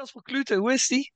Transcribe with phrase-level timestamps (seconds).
[0.00, 1.12] Jasper Klute, hoe is die?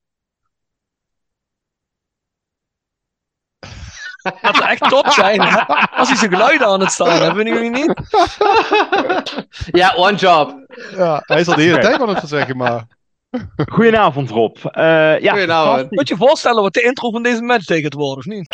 [4.42, 5.66] Dat zou echt top zijn, hè?
[5.96, 7.92] Als hij zijn geluiden aan het staan hebben, jullie niet?
[9.80, 10.66] Ja, one job.
[10.96, 12.86] Ja, hij is al de hele tijd aan het verzeggen, maar...
[13.72, 14.56] Goedenavond Rob.
[14.56, 15.90] Eh, ja, Goedenavond.
[15.90, 18.48] Moet je je voorstellen wat de intro van deze match tegen het worden, of niet?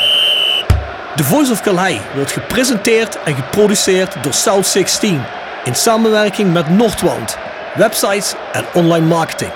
[1.16, 5.22] The Voice of Calais wordt gepresenteerd en geproduceerd door South 16
[5.64, 7.38] in samenwerking met Noordwand,
[7.74, 9.52] websites en online marketing.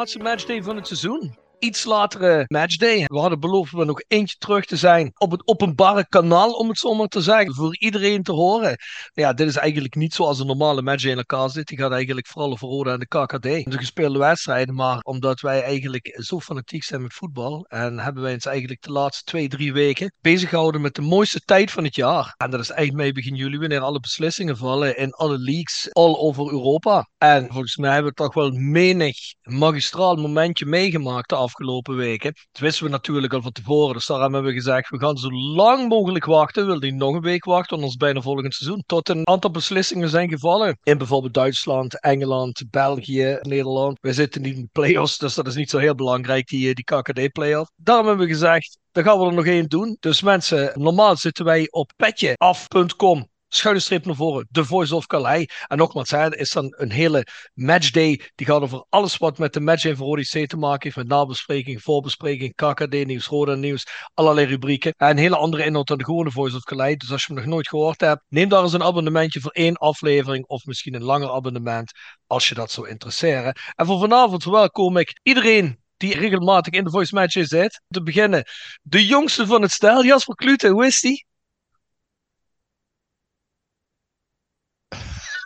[0.00, 1.34] Laatste matchday van het seizoen.
[1.60, 3.04] Iets latere matchday.
[3.06, 6.78] We hadden beloofd er nog eentje terug te zijn op het openbare kanaal, om het
[6.78, 8.76] zo maar te zeggen, voor iedereen te horen.
[9.12, 11.66] Ja, dit is eigenlijk niet zoals een normale matchday in elkaar zit.
[11.66, 13.42] Die gaat eigenlijk vooral over Roda en de KKD.
[13.42, 18.32] De gespeelde wedstrijden, maar omdat wij eigenlijk zo fanatiek zijn met voetbal en hebben wij
[18.32, 21.94] ons eigenlijk de laatste twee, drie weken bezig gehouden met de mooiste tijd van het
[21.94, 22.34] jaar.
[22.36, 26.14] En dat is eind mei, begin juli, wanneer alle beslissingen vallen in alle leagues all
[26.14, 27.08] over Europa.
[27.18, 32.32] En volgens mij hebben we toch wel menig magistraal momentje meegemaakt afgelopen weken.
[32.52, 33.94] Dat wisten we natuurlijk al van tevoren.
[33.94, 36.62] Dus daarom hebben we gezegd, we gaan zo lang mogelijk wachten.
[36.62, 38.82] We willen niet nog een week wachten, anders bijna volgend seizoen.
[38.86, 40.78] Tot een aantal beslissingen zijn gevallen.
[40.82, 43.98] In bijvoorbeeld Duitsland, Engeland, België, Nederland.
[44.00, 46.84] We zitten niet in de play-offs, dus dat is niet zo heel belangrijk, die, die
[46.84, 47.70] KKD-play-off.
[47.76, 49.96] Daarom hebben we gezegd, dan gaan we er nog één doen.
[50.00, 55.46] Dus mensen, normaal zitten wij op petjeaf.com schuine naar voren, The Voice of Calais.
[55.66, 58.20] En nogmaals, is dan een hele matchday.
[58.34, 60.96] Die gaat over alles wat met de matchday van Odyssee te maken heeft.
[60.96, 64.94] Met nabespreking, voorbespreking, KKD-nieuws, Roda-nieuws, allerlei rubrieken.
[64.96, 66.96] En een hele andere inhoud dan de gewone Voice of Calais.
[66.96, 69.76] Dus als je hem nog nooit gehoord hebt, neem daar eens een abonnementje voor één
[69.76, 70.46] aflevering.
[70.46, 71.92] Of misschien een langer abonnement,
[72.26, 73.56] als je dat zou interesseren.
[73.74, 77.82] En voor vanavond verwelkom ik iedereen die regelmatig in de voice matches zit.
[77.88, 78.44] Te beginnen,
[78.82, 81.28] de jongste van het stel, Jasper Klute, hoe is die?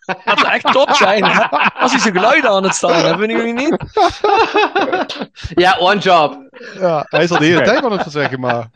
[0.05, 1.49] Dat zou echt top zijn, hè?
[1.79, 3.77] Als hij zijn geluiden aan het staan hebben, jullie niet?
[5.55, 6.49] Ja, one job.
[6.79, 8.69] Ja, hij is al de hele tijd aan het verzeggen, maar...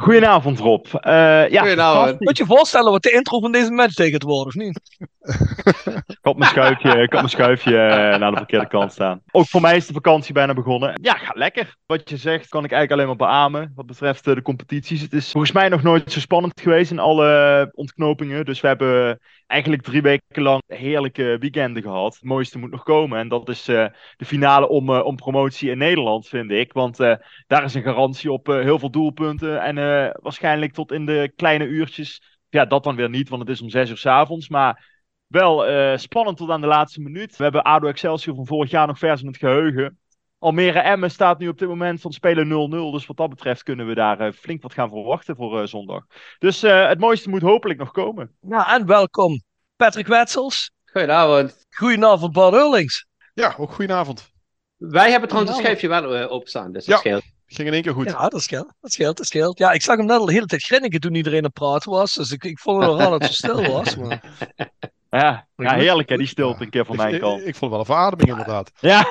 [0.00, 0.86] Goedenavond Rob.
[0.92, 2.20] Eh, ja, Goedenavond.
[2.20, 4.80] Moet je je voorstellen wat de intro van deze match tegen het worden, of niet?
[6.06, 9.20] Ik had mijn schuifje, ik had mijn schuifje eh, naar de verkeerde kant staan.
[9.30, 10.98] Ook voor mij is de vakantie bijna begonnen.
[11.02, 11.76] Ja, gaat lekker.
[11.86, 13.72] Wat je zegt kan ik eigenlijk alleen maar beamen.
[13.74, 15.00] Wat betreft eh, de competities.
[15.00, 18.44] Het is volgens mij nog nooit zo spannend geweest in alle ontknopingen.
[18.44, 22.14] Dus we hebben eigenlijk drie weken lang heerlijke weekenden gehad.
[22.14, 23.18] Het mooiste moet nog komen.
[23.18, 26.72] En dat is eh, de finale om, eh, om promotie in Nederland, vind ik.
[26.72, 27.14] Want eh,
[27.46, 29.62] daar is een garantie op heel veel doelpunten.
[29.62, 29.74] En
[30.22, 32.38] waarschijnlijk tot in de kleine uurtjes.
[32.48, 34.48] Ja, dat dan weer niet, want het is om zes uur s avonds.
[34.48, 35.64] Maar wel
[35.98, 37.36] spannend tot aan de laatste minuut.
[37.36, 39.98] We hebben ADO Excelsior van vorig jaar nog vers in het geheugen.
[40.40, 42.92] Almere Emmen staat nu op dit moment van spelen 0-0.
[42.92, 46.04] Dus wat dat betreft kunnen we daar flink wat gaan verwachten voor zondag.
[46.38, 48.36] Dus het mooiste moet hopelijk nog komen.
[48.40, 49.42] Ja, en welkom
[49.76, 50.70] Patrick Wetsels.
[50.84, 51.66] Goedenavond.
[51.70, 53.06] Goedenavond Bart Eurlings.
[53.34, 54.30] Ja, ook goedenavond.
[54.76, 57.00] Wij hebben trouwens een schuifje wel uh, openstaan, dus dat Ja.
[57.00, 57.22] scheelt.
[57.46, 58.10] Ging in één keer goed.
[58.10, 59.58] Ja, dat scheelt, dat scheelt, dat scheelt.
[59.58, 61.90] Ja, ik zag hem net al de hele tijd grinniken toen iedereen aan het praten
[61.90, 62.14] was.
[62.14, 63.96] Dus ik, ik vond het wel raar dat het zo stil was.
[63.96, 64.20] Maar...
[65.10, 67.46] Ja, ja heerlijk hè, die stilte een keer van Ik, mijn ik, kant.
[67.46, 68.70] ik vond wel een verademing inderdaad.
[68.80, 69.06] Ja,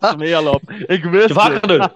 [0.14, 0.70] smeel op.
[0.86, 1.62] Ik wist het.
[1.62, 1.80] doen.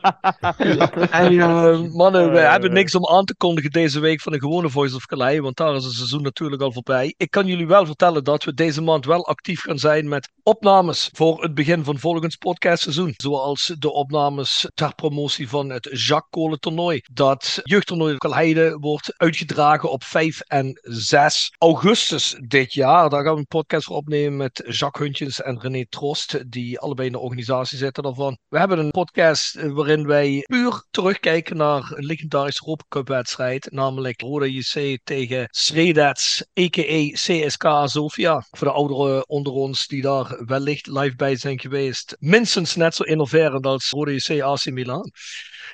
[1.11, 2.51] En eh, mannen, we Eh.
[2.51, 5.57] hebben niks om aan te kondigen deze week van een gewone Voice of Calais, want
[5.57, 7.15] daar is het seizoen natuurlijk al voorbij.
[7.17, 11.09] Ik kan jullie wel vertellen dat we deze maand wel actief gaan zijn met opnames
[11.13, 13.15] voor het begin van volgend podcastseizoen.
[13.17, 17.01] Zoals de opnames ter promotie van het Jacques Kolen toernooi.
[17.13, 22.95] Dat jeugdtoernooi Calheide wordt uitgedragen op 5 en 6 augustus dit jaar.
[22.97, 27.07] Daar gaan we een podcast voor opnemen met Jacques Huntjens en René Trost, die allebei
[27.07, 28.39] in de organisatie zitten daarvan.
[28.49, 33.69] We hebben een podcast eh, waarin wij puur terugkijken naar een legendarische Europa Cup wedstrijd,
[33.73, 37.11] namelijk Roda JC tegen Sredets, a.k.a.
[37.13, 38.47] CSK Sofia.
[38.51, 43.03] Voor de ouderen onder ons die daar wellicht live bij zijn geweest, minstens net zo
[43.03, 45.11] innoverend als Roda JC AC Milan.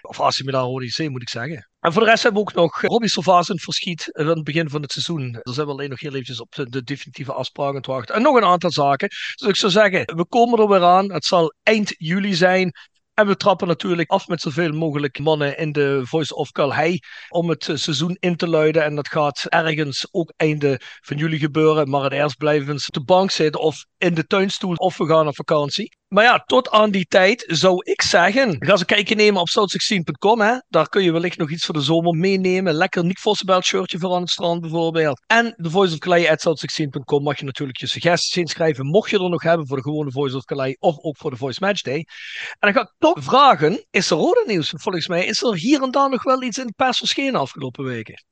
[0.02, 1.68] Of AC Milan moet ik zeggen.
[1.80, 4.70] En voor de rest hebben we ook nog Robbie Silvaas in verschiet aan het begin
[4.70, 5.32] van het seizoen.
[5.32, 8.14] Daar zijn we alleen nog heel eventjes op de, de definitieve afspraken het wachten.
[8.14, 9.08] En nog een aantal zaken.
[9.08, 11.12] Dus ik zou zeggen, we komen er weer aan.
[11.12, 12.72] Het zal eind juli zijn.
[13.14, 16.98] En we trappen natuurlijk af met zoveel mogelijk mannen in de Voice of Calhei
[17.28, 18.84] om het eh, seizoen in te luiden.
[18.84, 21.90] En dat gaat ergens ook einde van juli gebeuren.
[21.90, 25.06] Maar het eerst blijven we op de bank zitten of in de tuinstoel of we
[25.06, 25.96] gaan op vakantie.
[26.12, 29.48] Maar ja, tot aan die tijd zou ik zeggen, ga eens een kijkje nemen op
[29.48, 30.40] south16.com.
[30.40, 30.58] Hè.
[30.68, 32.74] Daar kun je wellicht nog iets voor de zomer meenemen.
[32.74, 35.22] Lekker Nick Vossenbelt shirtje voor aan het strand bijvoorbeeld.
[35.26, 38.86] En de Voice of Calais at south16.com mag je natuurlijk je suggesties inschrijven.
[38.86, 41.36] Mocht je er nog hebben voor de gewone Voice of Calais of ook voor de
[41.36, 42.06] Voice Match Day.
[42.48, 44.72] En dan ga ik toch vragen, is er rode nieuws?
[44.76, 47.84] Volgens mij is er hier en daar nog wel iets in de pers verschenen afgelopen
[47.84, 48.24] weken.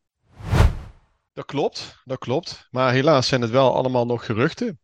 [1.32, 2.66] Dat klopt, dat klopt.
[2.70, 4.79] Maar helaas zijn het wel allemaal nog geruchten.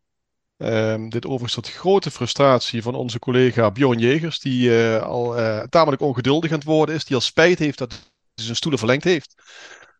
[0.57, 5.63] Ehm, dit overigens tot grote frustratie van onze collega Bjorn Jegers, die eh, al uh,
[5.63, 9.03] tamelijk ongeduldig aan het worden is, die al spijt heeft dat hij zijn stoelen verlengd
[9.03, 9.33] heeft.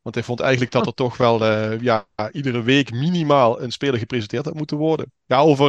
[0.02, 4.00] Want hij vond eigenlijk dat er toch wel uh, ja, iedere week minimaal een speler
[4.00, 5.12] gepresenteerd had moeten worden.
[5.26, 5.66] Ja, over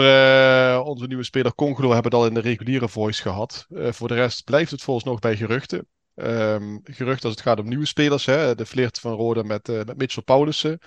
[0.84, 3.66] onze nieuwe speler Congolo hebben we het al in de reguliere voice gehad.
[3.68, 5.86] voor de rest blijft het volgens nog bij geruchten.
[6.14, 8.26] Um, gerucht als het gaat om nieuwe spelers.
[8.26, 8.54] Hè?
[8.54, 10.78] De flirt van Roda met, met Mitchell Paulussen.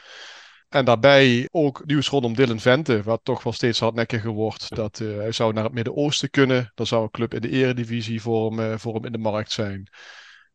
[0.71, 4.75] En daarbij ook nieuws rondom Dylan Vente, wat toch wel steeds hardnekkiger wordt.
[4.75, 6.71] Dat uh, hij zou naar het Midden-Oosten kunnen.
[6.75, 9.51] Dan zou een club in de eredivisie voor hem, uh, voor hem in de markt
[9.51, 9.89] zijn.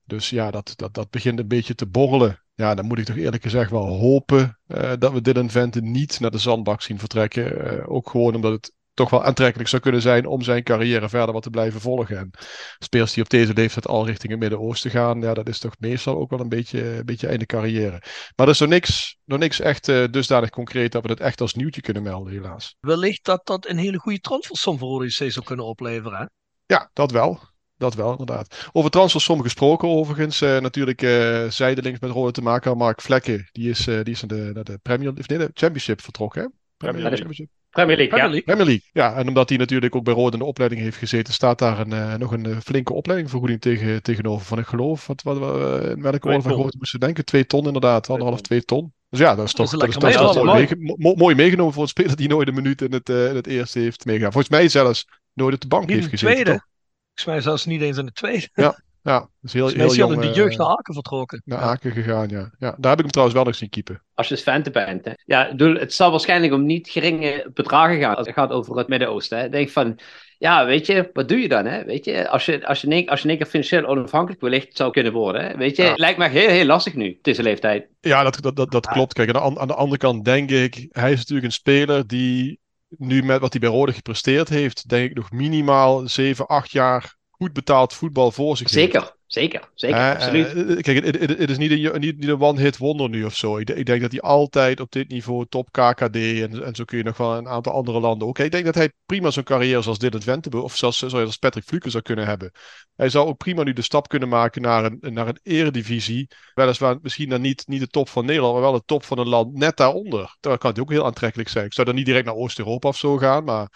[0.05, 2.43] Dus ja, dat, dat, dat begint een beetje te borrelen.
[2.55, 6.21] Ja, dan moet ik toch eerlijk gezegd wel hopen uh, dat we Dylan Vente niet
[6.21, 7.87] naar de zandbak zien vertrekken.
[7.87, 11.43] ook gewoon omdat het toch wel aantrekkelijk zou kunnen zijn om zijn carrière verder wat
[11.43, 12.19] te blijven volgen.
[12.19, 12.31] En
[12.79, 16.17] spelers die op deze leeftijd al richting het Midden-Oosten gaan, ja, dat is toch meestal
[16.17, 18.03] ook wel een beetje, een beetje einde carrière.
[18.37, 21.41] Maar er is nog niks, nog niks echt uh, dusdanig concreet dat we het echt
[21.41, 22.77] als nieuwtje kunnen melden, helaas.
[22.81, 26.25] Wellicht dat dat een hele goede transfersom voor ODC zou kunnen opleveren, hè?
[26.67, 27.41] Ja, dat wel.
[27.79, 28.69] Dat wel, inderdaad.
[28.73, 30.41] Over transfersom gesproken, overigens.
[30.41, 32.77] Uh, natuurlijk uh, zijdelings met rollen te maken.
[32.77, 36.01] Mark Vlekken, die is, uh, die is naar de, naar de Premier nee, de Championship
[36.01, 36.43] vertrokken.
[36.43, 36.49] Hè?
[36.77, 37.19] Premier League.
[37.19, 37.49] Championship.
[37.77, 38.43] Premier League, Premier League.
[38.47, 38.55] Ja.
[38.55, 39.21] Premier League, ja.
[39.21, 41.93] En omdat hij natuurlijk ook bij Rode in de opleiding heeft gezeten, staat daar een,
[41.93, 44.47] uh, nog een uh, flinke opleidingvergoeding tegen, tegenover.
[44.47, 47.25] Van ik geloof, wat, wat, wat, in welke orde van grootte moesten denken?
[47.25, 48.93] Twee ton inderdaad, anderhalf, twee ton.
[49.09, 51.73] Dus ja, dat is toch, dat is, dat is, dat is mooi, mooi, mooi, meegenomen
[51.73, 54.33] voor een speler die nooit een minuut in het, uh, in het eerste heeft meegedaan.
[54.33, 56.35] Volgens mij zelfs nooit op de bank niet heeft gezeten.
[56.35, 56.65] Tweede.
[57.05, 58.49] Volgens mij zelfs niet eens in de tweede.
[58.53, 60.13] Ja, ja, dus heel, heel jong.
[60.13, 61.43] in de jeugd naar Aken vertrokken.
[61.45, 62.51] Naar Aken gegaan, ja.
[62.59, 62.75] ja.
[62.79, 64.03] Daar heb ik hem trouwens wel nog zien keepen.
[64.15, 65.05] Als je dus Vente bent.
[65.05, 65.13] Hè.
[65.25, 68.17] Ja, het zal waarschijnlijk om niet geringe bedragen gaan.
[68.17, 69.51] Als het gaat over het Midden-Oosten.
[69.51, 69.99] Denk van,
[70.39, 71.65] ja, weet je, wat doe je dan?
[71.65, 71.85] Hè?
[71.85, 74.77] Weet je, als je, als je, in, als je in één keer financieel onafhankelijk wellicht
[74.77, 75.45] zou kunnen worden.
[75.45, 75.57] Hè?
[75.57, 75.93] Weet je, ja.
[75.95, 77.89] lijkt me heel, heel lastig nu, deze leeftijd.
[78.01, 79.13] Ja, dat, dat, dat, dat klopt.
[79.13, 82.61] Kijk, aan de, aan de andere kant denk ik, hij is natuurlijk een speler die
[82.89, 87.16] nu met wat hij bij Rode gepresteerd heeft, denk ik nog minimaal 7, 8 jaar
[87.39, 89.15] goed betaald voetbal voor zich Zeker, heeft.
[89.27, 90.55] zeker, zeker, uh, absoluut.
[90.55, 93.59] Uh, kijk, het, is niet een, niet, niet een one-hit wonder nu of zo.
[93.59, 96.99] Ik, ik, denk dat hij altijd op dit niveau top KKD en, en zo kun
[96.99, 98.39] je nog wel een aantal andere landen ook.
[98.39, 101.91] Ik denk dat hij prima zo'n carrière zoals Dylan Vente of zoals, zoals Patrick Fluke
[101.91, 102.51] zou kunnen hebben.
[102.95, 106.29] Hij zou ook prima nu de stap kunnen maken naar een, naar een eredivisie.
[106.55, 109.29] Weliswaar misschien dan niet, niet de top van Nederland, maar wel de top van een
[109.29, 110.37] land net daaronder.
[110.41, 111.65] Daar kan het ook heel aantrekkelijk zijn.
[111.65, 113.69] Ik zou dan niet direct naar Oost-Europa of zo gaan, maar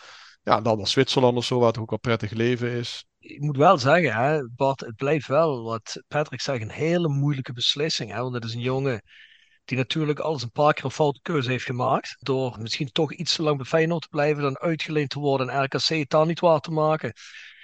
[0.43, 3.57] ja, dan naar Zwitserland of zo, waar het ook wel prettig leven is ik moet
[3.57, 8.11] wel zeggen, hè, Bart, het blijft wel wat Patrick zegt, een hele moeilijke beslissing.
[8.11, 9.03] Hè, want het is een jongen
[9.65, 12.17] die natuurlijk alles een paar keer een foute keuze heeft gemaakt.
[12.19, 15.65] Door misschien toch iets te lang bij Feyenoord te blijven, dan uitgeleend te worden en
[15.65, 17.13] RKC het daar niet waar te maken.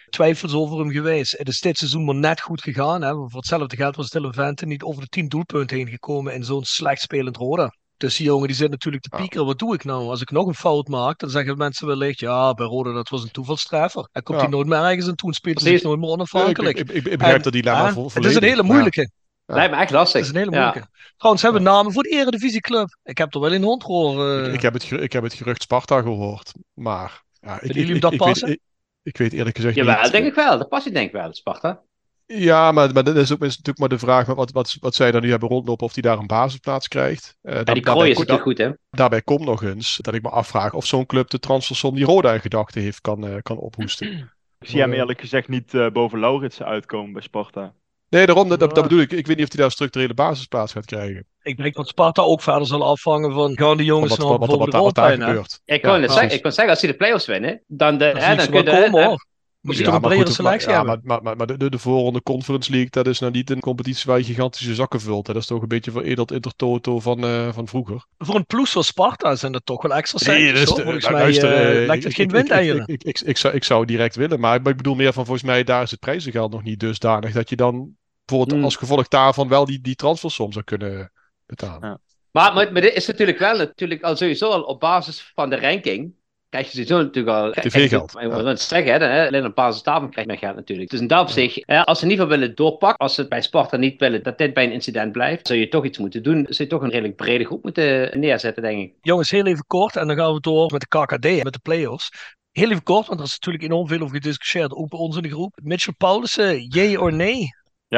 [0.08, 1.38] Twijfels over hem geweest.
[1.38, 3.02] Het is dit seizoen maar net goed gegaan.
[3.02, 3.12] Hè.
[3.12, 6.64] Voor hetzelfde geld was Dylan Vente niet over de 10 doelpunten heen gekomen in zo'n
[6.64, 7.74] slecht spelend Roda.
[7.96, 9.40] Dus die jongen die zit natuurlijk te piekeren.
[9.40, 9.48] Ja.
[9.48, 10.08] Wat doe ik nou?
[10.08, 12.20] Als ik nog een fout maak, dan zeggen mensen wellicht...
[12.20, 14.08] Ja, bij Rode dat was een toevalstreffer.
[14.12, 14.44] Hij komt ja.
[14.44, 16.76] hij nooit meer ergens en toen speelt hij nooit meer onafhankelijk.
[16.76, 18.62] Ja, ik, ik, ik, ik, begrijp en, dat die lijn voor Het is een hele
[18.62, 19.10] moeilijke.
[19.46, 20.20] Lijkt me echt lastig.
[20.20, 20.88] Het is een hele moeilijke.
[21.16, 22.96] Trouwens, hebben we namen voor de Eredivisieclub.
[23.02, 24.46] Ik heb er wel in hond horen.
[24.46, 26.52] Ik, ik, heb het, ik heb het gerucht Sparta gehoord.
[26.74, 27.24] Maar...
[27.40, 28.48] Ja, ik, jullie hem dat passen?
[28.48, 28.60] Weet,
[29.02, 30.12] ik, weet eerlijk gezegd Jawel, niet...
[30.12, 30.58] denk ik wel.
[30.58, 31.82] Dat past je denk ik wel, Sparta.
[32.26, 35.22] Ja, maar, maar dat is ook natuurlijk maar de vraag wat, wat, wat zij dan
[35.22, 37.36] nu hebben rondlopen, of die daar een basisplaats krijgt.
[37.42, 38.70] Uh, ja, die krooi is natuurlijk goed, hè?
[38.90, 42.32] Daarbij komt nog eens dat ik me afvraag of zo'n club de transfersom die Roda
[42.32, 44.08] in gedachten heeft kan, uh, kan ophoesten.
[44.58, 47.72] Ik zie hem eerlijk gezegd niet uh, boven Lauritsen uitkomen bij Sparta.
[48.08, 49.12] Nee, daarom, dat, dat, dat, bedoel ik.
[49.12, 51.26] Ik weet niet of hij daar een structurele basisplaats gaat krijgen.
[51.42, 54.48] Ik denk dat Sparta ook verder zal afvangen van gaan die jongens wat, nog wat,
[54.48, 55.60] wat, wat, wat daar gebeurt.
[55.64, 58.50] Ik ja, zeggen, ik kon zeggen, als ze de play-offs winnen, dan, de, hè, dan
[58.50, 59.26] kunnen komen, moet
[59.74, 61.00] je ja, toch een bredere selectie ja, hebben.
[61.04, 64.04] Maar, maar, maar de, de, de voorronde Conference League, dat is nou niet een competitie
[64.06, 65.26] waar je gigantische zakken vult.
[65.26, 65.32] Hè.
[65.32, 68.04] Dat is toch een beetje veredeld intertoto van, uh, van vroeger.
[68.18, 71.80] Voor een ploeg zoals Sparta zijn dat toch wel extra centjes, nee, Volgens mij luister,
[71.80, 72.82] uh, lijkt het geen windeieren.
[72.86, 75.24] Ik, ik, ik, ik, zou, ik zou direct willen, maar, maar ik bedoel meer van
[75.24, 78.64] volgens mij daar is het prijzengeld nog niet dusdanig dat je dan bijvoorbeeld Hmm.
[78.64, 81.12] als gevolg daarvan wel die, die transfersom zou kunnen
[81.46, 81.88] betalen.
[81.88, 81.98] Ja.
[82.30, 85.60] Maar, maar, maar dit is natuurlijk wel natuurlijk al sowieso al op basis van de
[85.60, 86.14] ranking.
[86.56, 87.50] Krijg je sowieso natuurlijk al.
[87.52, 88.14] TV-geld.
[88.20, 90.90] Ik het zeggen, hè, alleen op basis daarvan krijg je meer geld natuurlijk.
[90.90, 93.30] Dus in dat opzicht, ja, als ze in ieder geval willen doorpakken, als ze het
[93.30, 96.22] bij Sparta niet willen dat dit bij een incident blijft, zou je toch iets moeten
[96.22, 96.46] doen.
[96.48, 98.94] Zou je toch een redelijk brede groep moeten neerzetten, denk ik.
[99.00, 102.10] Jongens, heel even kort en dan gaan we door met de KKD, met de play-offs.
[102.52, 105.22] Heel even kort, want er is natuurlijk enorm veel over gediscussieerd, ook bij ons in
[105.22, 105.58] de groep.
[105.62, 107.48] Mitchell Paulussen, yay or nee?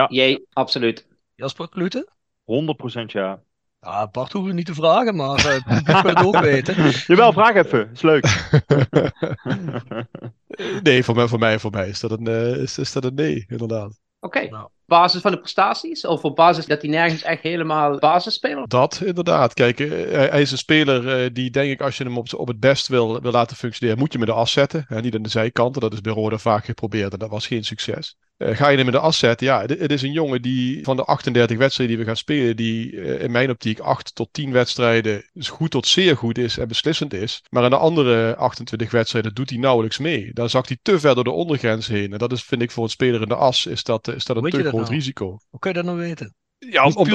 [0.09, 1.07] Jee, absoluut.
[1.35, 2.09] Jasper Klute?
[2.45, 3.41] 100% ja.
[3.81, 6.75] Ja, Bart hoeven we niet te vragen, maar uh, publiek wil het ook weten.
[7.07, 7.91] Jawel, vraag even.
[7.93, 8.51] Is leuk.
[10.83, 13.15] nee, voor mij, voor mij, voor mij is, dat een, uh, is, is dat een
[13.15, 14.01] nee, inderdaad.
[14.21, 14.49] Oké.
[14.49, 14.69] Nou.
[14.87, 16.07] Basis van de prestaties?
[16.07, 18.69] Of op basis dat hij nergens echt helemaal basisspeler?
[18.69, 19.55] Dat inderdaad.
[19.55, 22.49] Kijk, uh, hij is een speler uh, die denk ik als je hem op, op
[22.49, 24.85] het best wil, wil laten functioneren, moet je met de as zetten.
[24.89, 25.81] Hè, niet aan de zijkanten.
[25.81, 28.17] Dat is bij Roda vaak geprobeerd en dat was geen succes.
[28.39, 29.47] Uh, ga je hem in de as zetten?
[29.47, 32.91] Ja, het, is een jongen die van de 38 wedstrijden die we gaan spelen, die
[33.19, 37.43] in mijn optiek 8 tot 10 wedstrijden goed tot zeer goed is en beslissend is.
[37.51, 40.31] Maar in de andere 28 wedstrijden doet hij nauwelijks mee.
[40.33, 42.13] Daar zakt hij te ver door de ondergrens heen.
[42.13, 44.37] En dat is, vind ik, voor een speler in de as, is dat, is dat
[44.37, 44.95] een te groot nou?
[44.95, 45.39] risico.
[45.51, 46.35] Hoe kun je dat nou weten?
[46.59, 47.07] Ja, om,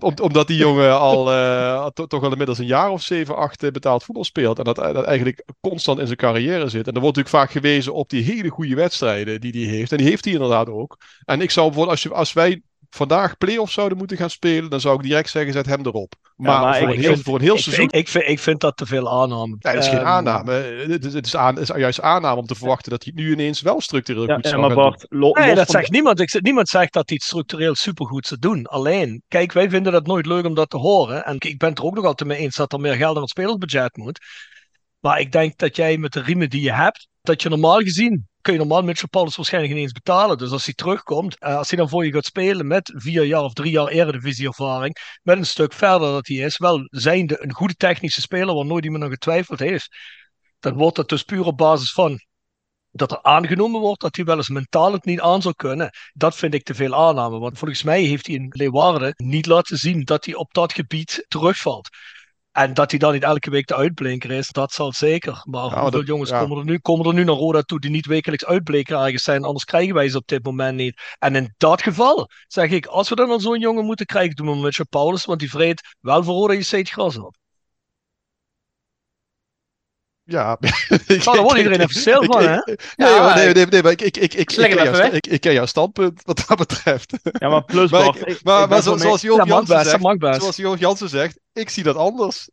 [0.00, 3.62] om, omdat die jongen al eh, to- toch al inmiddels een jaar of zeven, acht
[3.62, 4.58] eh, betaald voetbal speelt.
[4.58, 6.86] En dat, dat eigenlijk constant in zijn carrière zit.
[6.86, 9.92] En er wordt natuurlijk vaak gewezen op die hele goede wedstrijden die hij heeft.
[9.92, 10.96] En die heeft hij inderdaad ook.
[11.24, 14.80] En ik zou bijvoorbeeld, als, je, als wij vandaag play-offs zouden moeten gaan spelen, dan
[14.80, 16.14] zou ik direct zeggen, zet hem erop.
[16.36, 17.84] Maar, maar voor, ik een heel, vind- voor een heel Ik, seizoen...
[17.84, 19.56] ik, ik, vind, ik vind dat te veel aanname.
[19.58, 20.52] Nee, dat is geen Ehm, aanname.
[20.88, 23.24] Het is, het is, aan, het is juist aanname om te verwachten dat hij het
[23.24, 24.74] nu ineens wel structureel Ja, goed ja, zou maar.
[24.74, 26.20] Bart, lo- Nee, los dat zegt niemand.
[26.20, 28.66] Ik, niemand zegt dat hij het structureel supergoed zou doen.
[28.66, 31.24] Alleen, kijk, wij vinden dat nooit leuk om dat te horen.
[31.24, 33.22] En ik ben het er ook nog altijd mee eens dat er meer geld naar
[33.22, 34.18] het spelersbudget moet.
[35.00, 38.28] Maar ik denk dat jij met de riemen die je hebt, dat je normaal gezien,
[38.40, 40.38] kun je normaal Paulus waarschijnlijk niet eens betalen.
[40.38, 43.42] Dus als hij terugkomt, eh, als hij dan voor je gaat spelen met vier jaar
[43.42, 47.74] of drie jaar eredivisieervaring, met een stuk verder dat hij is, wel zijnde een goede
[47.74, 49.96] technische speler waar nooit iemand aan getwijfeld heeft,
[50.58, 52.20] dan wordt dat dus puur op basis van
[52.90, 55.90] dat er aangenomen wordt dat hij wel eens mentaal het niet aan zou kunnen.
[56.12, 57.38] Dat vind ik te veel aanname.
[57.38, 61.24] Want volgens mij heeft hij in Leeuwarden niet laten zien dat hij op dat gebied
[61.28, 61.88] terugvalt.
[62.58, 65.42] En dat hij dan niet elke week de uitblinker is, dat zal zeker.
[65.44, 66.40] Maar hoeveel dat- jongens ja.
[66.40, 69.44] komen, er nu, komen er nu naar Roda toe die niet wekelijks uitblinker ergens zijn?
[69.44, 71.00] Anders krijgen wij ze op dit moment niet.
[71.18, 74.50] En in dat geval zeg ik, als we dan al zo'n jongen moeten krijgen, doen
[74.50, 75.24] we met Paulus.
[75.24, 77.36] Want die vreet wel voor Roda je steeds gras op.
[80.30, 82.48] Ja, Nou, daar wordt iedereen even stil van, hè?
[82.66, 85.10] Nee, Ja, nee, nee, nee, maar ik, ik, ik, ik, ik, ken even jouw, weg.
[85.12, 87.14] ik, ik ken jouw standpunt wat dat betreft.
[87.38, 90.00] Ja, maar plus Maar, ik- ik- ik zoals Joop Jansen zegt,
[90.40, 92.48] zoals Joop Jansen zegt, ik zie dat anders.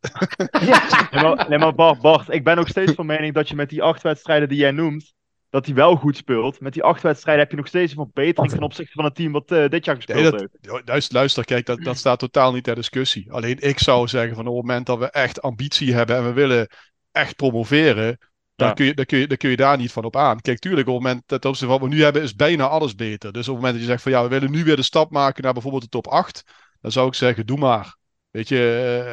[1.10, 3.68] Nee, maar, nee, maar Bart, Bart, ik ben nog steeds van mening dat je met
[3.68, 5.14] die acht wedstrijden die jij noemt,
[5.50, 6.60] dat hij wel goed speelt.
[6.60, 9.32] Met die acht wedstrijden heb je nog steeds een verbetering ten opzichte van het team
[9.32, 10.86] wat eh, dit jaar gespeeld Nee, dat- heeft.
[10.88, 13.32] Luister, luister kijk, dat, dat staat totaal niet ter discussie.
[13.32, 16.32] Alleen ik zou zeggen, van op het moment dat we echt ambitie hebben en we
[16.32, 16.68] willen
[17.16, 18.18] echt promoveren,
[18.54, 18.74] dan, Ja.
[18.74, 20.40] kun je, dan, kun je, dan kun je daar niet van op aan.
[20.40, 22.94] Kijk, tuurlijk, op het moment dat opzichte van wat we nu hebben, is bijna alles
[22.94, 23.32] beter.
[23.32, 25.10] Dus op het moment dat je zegt van ja, we willen nu weer de stap
[25.10, 26.42] maken naar bijvoorbeeld de top 8,
[26.80, 27.96] dan zou ik zeggen, doe maar.
[28.30, 28.58] Weet je,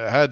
[0.05, 0.27] eh, hè,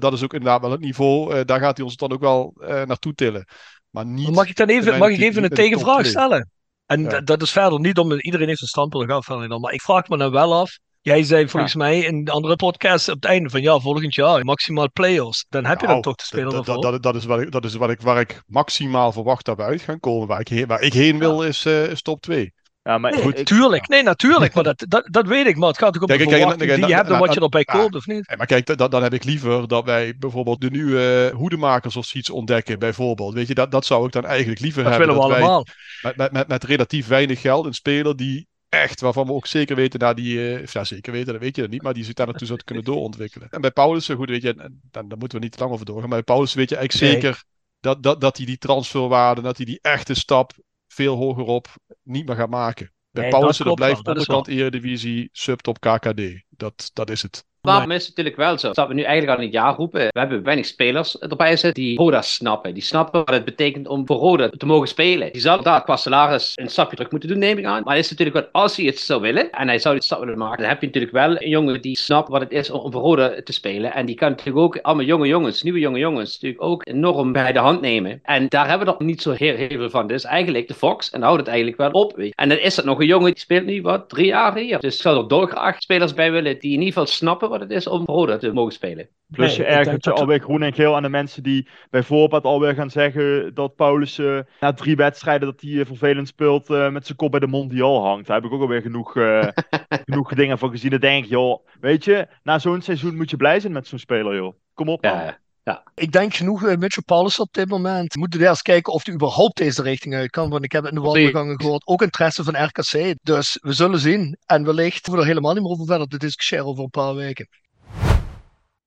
[0.00, 1.34] dat- is ook inderdaad wel het niveau.
[1.34, 3.44] eh, daar gaat hij ons dan ook wel eh, naartoe tillen.
[3.90, 4.30] Maar niet.
[4.30, 6.50] Mag ik dan even, mag ik even een tegenvraag stellen?
[6.86, 7.20] En Ja.
[7.20, 9.60] dat- is verder niet om, iedereen heeft een standpunt, om.
[9.60, 13.08] Maar ik vraag me dan wel af, jij zei volgens mij in de andere podcast
[13.08, 15.46] op het einde van ja, volgend jaar maximaal play-offs.
[15.48, 16.82] Dan heb je dan Nou, toch de speler dat, ervoor.
[16.82, 19.62] dat, dat, is, wat ik, dat is wat ik, waar ik maximaal verwacht dat we
[19.62, 20.28] uit gaan komen.
[20.28, 22.52] Waar ik heen, waar ik heen wil is, eh, is top 2.
[22.82, 25.56] Ja, maar Nee, ik- tuurlijk, nee, natuurlijk, maar dat, dat, dat weet ik.
[25.56, 27.18] Maar het gaat ook om Kijk, de kijk, kijk, verwachting kijk, die je hebt en
[27.26, 28.26] wat je erbij ah, koopt, of niet?
[28.26, 31.96] Hey, maar kijk, da- dan heb ik liever dat wij bijvoorbeeld de nieuwe eh, hoedemakers
[31.96, 33.34] of zoiets ontdekken, bijvoorbeeld.
[33.34, 35.08] Weet je, dat, dat zou ik dan eigenlijk liever Dat hebben.
[35.08, 35.66] willen we dat allemaal.
[36.02, 39.76] met, met, met, met relatief weinig geld een speler die echt, waarvan we ook zeker
[39.76, 42.04] weten, naar die, eh, of ja, zeker weten, dat weet je dat niet, maar die
[42.04, 43.48] zich daar naartoe zou kunnen doorontwikkelen.
[43.50, 45.86] En bij Paulus, goed, weet je, en dan, daar moeten we niet te lang over
[45.86, 47.20] doorgaan, maar bij Paulus weet je eigenlijk Nee.
[47.22, 47.44] zeker
[47.80, 50.52] dat, dat, dat hij die transferwaarde, dat hij die echte stap
[50.88, 51.68] veel hoger op
[52.02, 52.92] niet meer gaat maken.
[53.10, 56.20] Bij Nee, Paulus, dat dat, blijft onderkant Eredivisie, subtop KKD.
[56.48, 57.44] Dat, dat is het.
[57.62, 58.72] Waarom is het natuurlijk wel zo?
[58.72, 60.00] Dat we nu eigenlijk al een jaar roepen.
[60.00, 62.74] We hebben weinig spelers erbij zitten die Roda snappen.
[62.74, 65.32] Die snappen wat het betekent om voor Roda te mogen spelen.
[65.32, 67.82] Die zal daar qua salaris een stapje terug moeten doen, neem ik aan.
[67.84, 70.20] Maar het is natuurlijk wel, als hij het zou willen en hij zou dit stap
[70.20, 72.92] willen maken, dan heb je natuurlijk wel een jongen die snapt wat het is om,
[72.92, 73.92] voor Roda te spelen.
[73.92, 77.52] En die kan natuurlijk ook allemaal jonge jongens, nieuwe jonge jongens, natuurlijk ook enorm bij
[77.52, 78.20] de hand nemen.
[78.22, 80.06] En daar hebben we nog niet zo heel, heel veel van.
[80.06, 82.16] Dus eigenlijk de Fox en houdt het eigenlijk wel op.
[82.16, 82.34] Weet.
[82.34, 84.80] En dan is dat nog een jongen die speelt nu wat drie jaar hier.
[84.80, 87.70] Dus ik zou er dolgraag spelers bij willen die in ieder geval snappen wat het
[87.70, 89.08] is om Roda te mogen spelen.
[89.30, 92.44] Plus Nee, je ergert je dat- alweer groen en geel aan de mensen die bijvoorbeeld
[92.44, 96.90] alweer gaan zeggen dat Paulus eh, na drie wedstrijden dat hij eh, vervelend speelt eh,
[96.90, 98.26] met zijn kop bij de Mondial hangt.
[98.26, 99.48] Daar heb ik ook alweer genoeg, eh,
[100.04, 100.90] genoeg dingen van gezien.
[100.90, 103.98] Dan denk ik, joh, weet je, na zo'n seizoen moet je blij zijn met zo'n
[103.98, 104.54] speler, joh.
[104.74, 105.12] Kom op man.
[105.12, 105.82] Ja, ja.
[105.94, 108.12] Ik denk genoeg uh, Mitchell Paulus op dit moment.
[108.12, 110.50] We moeten eerst kijken of hij überhaupt deze richting uit kan.
[110.50, 111.86] Want ik heb het in de wandelgangen gehoord.
[111.86, 113.14] Ook interesse van RKC.
[113.22, 114.36] Dus we zullen zien.
[114.46, 117.14] En wellicht hoeven we er helemaal niet meer over verder te discussiëren over een paar
[117.14, 117.48] weken.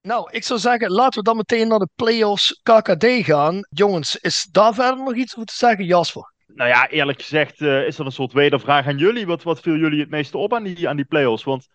[0.02, 3.68] Nou, ik zou zeggen, laten we dan meteen naar de playoffs KKD gaan.
[3.70, 6.34] Jongens, is daar verder nog iets over te zeggen, Jasper?
[6.48, 9.26] Nou ja, eerlijk gezegd uh, is dat een soort wedervraag aan jullie.
[9.26, 11.44] Wat, wat viel jullie het meeste op aan die, aan die playoffs?
[11.44, 11.68] Want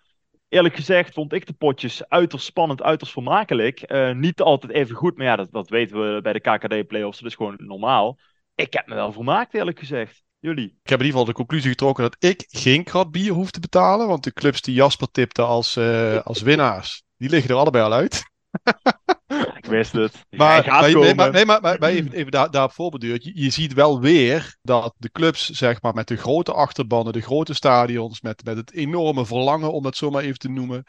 [0.50, 3.92] eerlijk gezegd vond ik de potjes uiterst spannend, uiterst vermakelijk.
[3.92, 7.19] Uh, niet altijd even goed, maar ja, dat, dat weten we bij de KKD-playoffs.
[7.19, 8.19] Dat is gewoon normaal.
[8.54, 10.23] Ik heb me wel vermaakt, eerlijk gezegd.
[10.38, 10.78] Jullie?
[10.83, 13.61] Ik heb in ieder geval de conclusie getrokken dat ik geen krat bier hoef te
[13.61, 14.07] betalen.
[14.07, 17.92] Want de clubs die Jasper tipte als, uh, als winnaars, die liggen er allebei al
[17.92, 18.23] uit.
[19.39, 20.13] ik wist het.
[20.37, 23.25] Maar, maar, nee, maar, nee, maar, maar even, even daar, daarop voorbeduurd.
[23.25, 27.21] Je, je ziet wel weer dat de clubs, zeg maar, met de grote achterbannen, de
[27.21, 30.85] grote stadions, met, met het enorme verlangen, om dat zo maar even te noemen,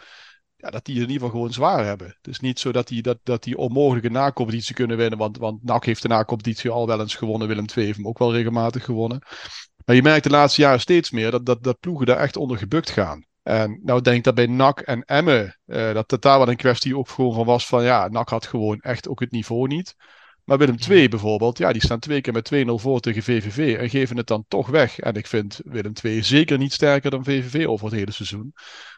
[0.55, 2.07] ja, dat die in ieder geval gewoon zwaar hebben.
[2.07, 5.63] Het is niet zo dat die, dat, dat die onmogelijke nacompetitie kunnen winnen, want, want
[5.63, 8.83] NAC heeft de nacompetitie al wel eens gewonnen, Willem II heeft hem ook wel regelmatig
[8.83, 9.21] gewonnen.
[9.85, 12.57] Maar je merkt de laatste jaren steeds meer dat, dat, dat ploegen daar echt onder
[12.57, 13.25] gebukt gaan.
[13.43, 16.55] En nou denk ik dat bij NAC en Emmen, uh, dat het daar wel een
[16.55, 19.95] kwestie ook gewoon van was van ja, NAC had gewoon echt ook het niveau niet.
[20.43, 23.89] Maar Willem II bijvoorbeeld, ja, die staan twee keer met 2-0 voor tegen VVV en
[23.89, 24.99] geven het dan toch weg.
[24.99, 28.53] En ik vind Willem II zeker niet sterker dan VVV over het hele seizoen.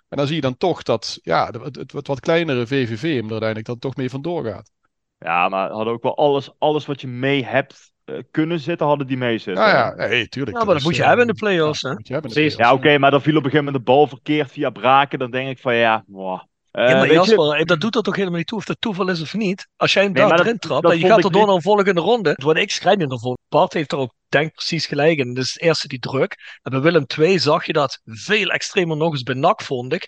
[0.09, 3.25] En dan zie je dan toch dat ja, het, het, het wat kleinere VVV hem
[3.25, 4.71] er uiteindelijk dan toch mee vandoor gaat.
[5.17, 7.92] Ja, maar hadden ook wel alles, alles wat je mee hebt
[8.31, 9.63] kunnen zitten, hadden die mee zitten.
[9.63, 10.57] Ja, ja, nee, tuurlijk.
[10.57, 12.19] Ja, maar dat, moet je uh, hebben in de play-offs, ja, hè?
[12.19, 12.55] Precies.
[12.55, 15.19] Ja, oké, okay, maar dan viel op een gegeven moment de bal verkeerd via braken.
[15.19, 16.41] Dan denk ik van ja, wow.
[16.71, 17.65] Uh, ja, maar Jasper, je...
[17.65, 19.67] dat doet er toch helemaal niet toe of het toeval is of niet.
[19.75, 22.01] Als jij hem nee, daar erin trapt en je gaat er door naar een volgende
[22.01, 23.37] ronde, word ik schrijnender voor.
[23.49, 25.33] Bart heeft er ook denk precies gelijk in.
[25.33, 26.59] Dus het eerste die druk.
[26.61, 30.07] En bij Willem 2 zag je dat veel extremer nog eens bij NAC, vond ik.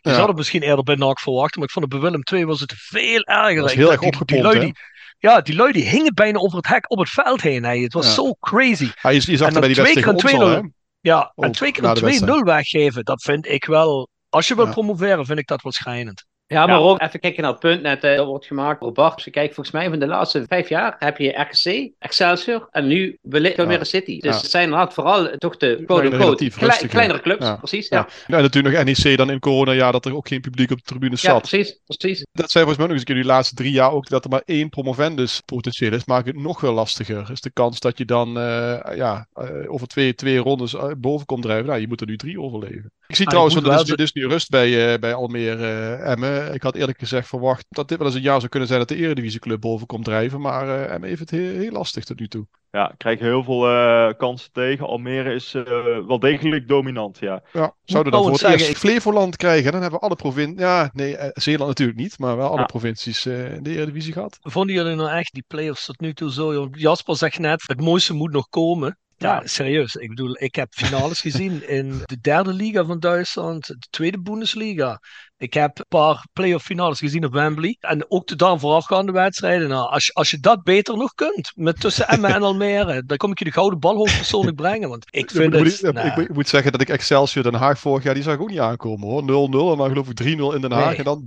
[0.00, 0.14] Je ja.
[0.14, 2.60] zou het misschien eerder bij NAC verwachten, maar ik vond het bij Willem 2 was
[2.60, 3.60] het veel erger.
[3.60, 4.74] Dat heel erg opgepompt, die, die, die,
[5.22, 7.64] ja, die lui die hingen bijna over het hek op het veld heen.
[7.64, 7.76] Hè.
[7.76, 8.12] Het was ja.
[8.12, 8.90] zo crazy.
[9.02, 10.68] Ja, je, je zag en bij die twee keer 2-0
[11.00, 14.08] Ja, en twee keer een 2-0 weggeven, dat vind ik wel...
[14.28, 14.72] Als je wilt ja.
[14.72, 16.24] promoveren, vind ik dat wel schijnend.
[16.52, 16.82] Ja, maar ja.
[16.82, 19.14] ook even kijken naar het punt net dat wordt gemaakt door Bart.
[19.14, 22.86] Als je kijkt, volgens mij van de laatste vijf jaar heb je RKC, Excelsior en
[22.86, 23.84] nu wellicht Almere ja.
[23.84, 24.20] City.
[24.20, 24.40] Dus ja.
[24.40, 27.46] het zijn inderdaad vooral toch de quote Klei, kleinere clubs.
[27.58, 28.06] Precies, ja.
[28.26, 28.36] ja.
[28.36, 31.16] en natuurlijk nog NEC dan in corona dat er ook geen publiek op de tribune
[31.16, 31.32] zat.
[31.32, 32.26] Ja, precies, precies.
[32.32, 34.42] Dat zijn volgens mij nog eens in die laatste drie jaar ook dat er maar
[34.44, 37.30] één promovendus potentieel is, maakt het nog wel lastiger.
[37.30, 41.42] Is de kans dat je dan uh, ja, uh, over twee, twee rondes boven komt
[41.42, 41.66] drijven.
[41.66, 42.90] Nou, je moet er nu drie overleven.
[43.06, 46.41] Ik zie ah, trouwens, want er is, dus nu rust bij, bij Almere Emmen.
[46.52, 48.88] Ik had eerlijk gezegd verwacht dat dit wel eens een jaar zou kunnen zijn dat
[48.88, 50.40] de Eredivisieclub boven komt drijven.
[50.40, 52.46] Maar uh, M heeft het heel, heel, lastig tot nu toe.
[52.70, 54.86] Ja, ik krijg heel veel uh, kansen tegen.
[54.86, 55.64] Almere is uh,
[56.06, 57.42] wel degelijk dominant, ja.
[57.52, 59.72] Ja, zouden dan voor het eerst Flevoland krijgen.
[59.72, 60.60] Dan hebben we alle provincies...
[60.60, 62.18] Ja, nee, Zeeland natuurlijk niet.
[62.18, 62.64] Maar wel alle ja.
[62.66, 64.38] provincies in de Eredivisie gehad.
[64.40, 66.68] Vonden jullie nou echt die play-offs tot nu toe zo?
[66.70, 68.96] Jasper zegt net, het mooiste moet nog komen.
[69.22, 69.94] Ja, serieus.
[69.94, 75.00] Ik bedoel, ik heb finales gezien in de derde liga van Duitsland, de tweede Bundesliga.
[75.42, 77.76] Ik heb een paar playoff finales gezien op Wembley.
[77.80, 79.68] En ook de dan voorafgaande wedstrijden.
[79.68, 83.30] Nou, als, als je dat beter nog kunt, met tussen Emmen en Almere, dan kom
[83.30, 84.88] ik je de gouden bal hoogpersoonlijk brengen.
[84.88, 85.62] Want ik vind het...
[85.62, 86.06] Moet, nou.
[86.06, 88.50] ik, ik, moet zeggen dat ik Excelsior Den Haag vorig jaar, die zag ik ook
[88.50, 89.22] niet aankomen hoor.
[89.22, 89.24] 0-0
[89.72, 90.96] en dan geloof ik 3-0 in Den Haag nee.
[90.96, 91.24] en dan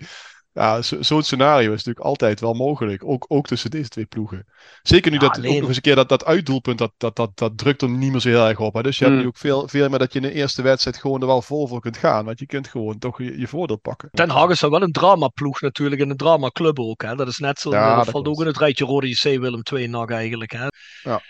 [0.00, 0.06] 3-3
[0.54, 3.04] ja, zo'n scenario is natuurlijk altijd wel mogelijk.
[3.04, 4.46] Ook, ook tussen deze twee ploegen.
[4.82, 7.30] Zeker nu ja, dat ook nog eens een keer dat, dat uitdoelpunt, dat, dat, dat,
[7.34, 8.74] dat drukt er niet meer zo heel erg op.
[8.74, 8.82] Hè?
[8.82, 9.10] Dus je mm.
[9.10, 11.42] hebt nu ook veel, veel meer dat je in de eerste wedstrijd gewoon er wel
[11.42, 12.24] vol voor kunt gaan.
[12.24, 14.08] Want je kunt gewoon toch je, je voordeel pakken.
[14.12, 16.00] Den Haag is wel een dramaploeg natuurlijk.
[16.00, 17.02] En een dramaclub ook.
[17.02, 17.14] Hè?
[17.14, 17.70] Dat is net zo.
[17.70, 20.52] Ja, dat valt ook in het rijtje Rode JC Willem 2 nog eigenlijk.
[20.52, 20.66] Hè?
[21.02, 21.20] Ja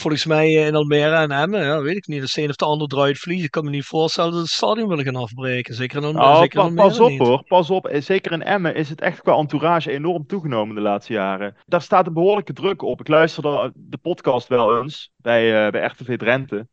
[0.00, 2.34] volgens mij in Almere en Emmen, ja, weet ik niet.
[2.34, 3.44] De een of de ander draait vliegen.
[3.44, 5.74] Ik kan me niet voorstellen dat het stadion willen gaan afbreken.
[5.74, 7.18] Zeker in, Almere, nou, zeker in Almere Pas op niet.
[7.18, 7.90] hoor, pas op.
[7.92, 11.56] Zeker in Emmen is het echt qua entourage enorm toegenomen de laatste jaren.
[11.66, 13.00] Daar staat een behoorlijke druk op.
[13.00, 16.68] Ik luisterde de podcast wel eens bij, uh, bij RTV Drenthe.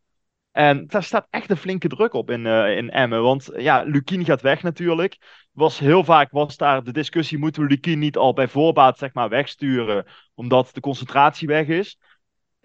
[0.52, 3.22] En daar staat echt een flinke druk op in, uh, in Emmen.
[3.22, 5.16] Want ja, Lukien gaat weg natuurlijk.
[5.52, 9.14] Was, heel vaak was daar de discussie, moeten we Lukien niet al bij voorbaat zeg
[9.14, 11.98] maar, wegsturen, omdat de concentratie weg is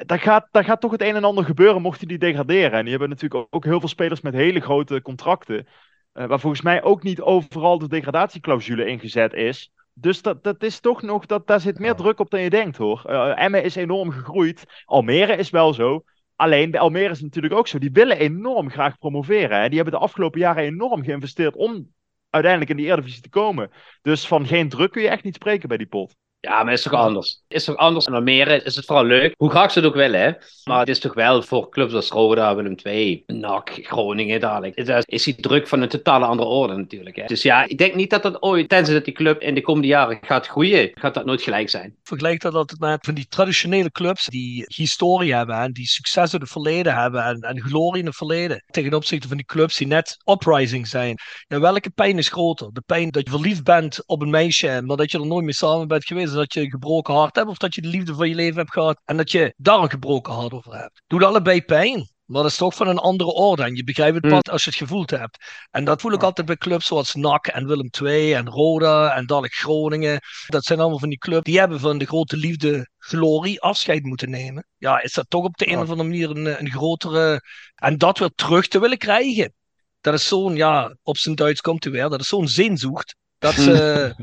[0.06, 2.72] daar gaat, daar gaat toch het een en ander gebeuren mochten die degraderen.
[2.72, 5.68] En die hebben natuurlijk ook heel veel spelers met hele grote contracten.
[6.14, 9.72] Uh, waar volgens mij ook niet overal de degradatieclausule ingezet is.
[9.94, 12.78] Dus dat, dat is toch nog, dat, daar zit meer druk op dan je denkt
[12.78, 13.04] hoor.
[13.08, 14.66] Uh, Emmen is enorm gegroeid.
[14.86, 16.04] Almere is wel zo.
[16.36, 17.78] Alleen bij Almere is het natuurlijk ook zo.
[17.78, 19.62] Die willen enorm graag promoveren.
[19.62, 19.68] Hè.
[19.68, 21.94] Die hebben de afgelopen jaren enorm geïnvesteerd om
[22.30, 23.72] uiteindelijk in die Eredivisie te komen.
[24.02, 26.16] Dus van geen druk kun je echt niet spreken bij die pot.
[26.48, 27.42] Ja, maar is toch anders?
[27.48, 28.06] Is toch anders?
[28.06, 29.34] En Almere is het vooral leuk.
[29.38, 30.32] Hoe graag ze het ook willen, hè?
[30.64, 34.76] Maar het is toch wel voor clubs als Roda, Willem II, NAC, Groningen dadelijk.
[34.76, 37.16] Het is die druk van een totale andere orde natuurlijk.
[37.16, 37.26] Hè?
[37.26, 39.88] Dus ja, ik denk niet dat dat ooit, tenzij dat die club in de komende
[39.88, 41.96] jaren gaat groeien, gaat dat nooit gelijk zijn.
[42.04, 46.40] Vergelijk dat altijd met van die traditionele clubs die historie hebben en die succes in
[46.40, 48.64] het verleden hebben en, en glorie in het verleden.
[48.72, 51.18] Ten opzichte van die clubs die net uprising zijn.
[51.48, 52.70] Nou, welke pijn is groter?
[52.74, 55.54] De pijn dat je verliefd bent op een meisje, maar dat je er nooit mee
[55.54, 58.30] samen bent geweest dat je een gebroken hart hebt, of dat je de liefde van
[58.30, 61.02] je leven hebt gehad en dat je daar een gebroken hart over hebt.
[61.08, 62.12] Doet allebei pijn.
[62.26, 63.64] Maar dat is toch van een andere orde.
[63.64, 64.34] En je begrijpt het Hmm.
[64.42, 65.38] pas als je het gevoeld hebt.
[65.72, 69.26] En dat voel ik altijd bij clubs zoals NAC en Willem II en Roda en
[69.26, 70.20] dadelijk Groningen.
[70.48, 74.30] Dat zijn allemaal van die clubs die hebben van de grote liefde, glorie, afscheid moeten
[74.30, 74.68] nemen.
[74.78, 77.42] Ja, is dat toch op de een of andere manier een, een grotere...
[77.76, 79.54] En dat weer terug te willen krijgen.
[80.02, 83.16] Dat is zo'n, ja, op zijn Duits komt hij weer, dat is zo'n zinzoekt.
[83.44, 84.16] Dat ze...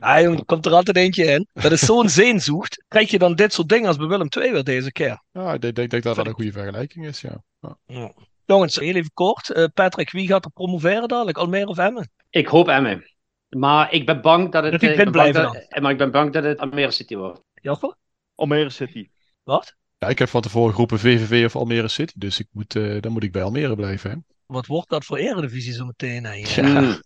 [0.00, 1.46] ah, jongen, er komt er altijd eentje in.
[1.52, 2.84] Dat is zo'n zeenzoekt.
[2.88, 5.22] Krijg je dan dit soort dingen als bij Willem II weer deze keer.
[5.32, 7.42] Ja, ik denk, denk, denk dat dat een goede vergelijking is, ja.
[7.86, 8.12] ja.
[8.44, 9.50] Jongens, heel even kort.
[9.50, 11.38] Eh, Patrick, wie gaat er promoveren dadelijk?
[11.38, 12.10] Almere of Emmen?
[12.30, 13.04] Ik hoop Emmen.
[13.48, 14.72] Maar ik ben bang dat het...
[14.72, 17.40] Dat eh, ik ben bang dat- Maar ik ben bang dat het Almere City wordt.
[17.54, 17.94] Jasper?
[18.34, 19.08] Almere City.
[19.42, 19.76] Wat?
[19.98, 23.12] Ja, ik heb van tevoren geroepen VVV of Almere City, dus ik moet, eh, dan
[23.12, 24.10] moet ik bij Almere blijven.
[24.10, 24.16] Hè?
[24.46, 26.24] Wat wordt dat voor eredivisie zo meteen?
[26.24, 26.32] hè?
[26.32, 26.46] Ja.
[26.46, 27.02] Hmm,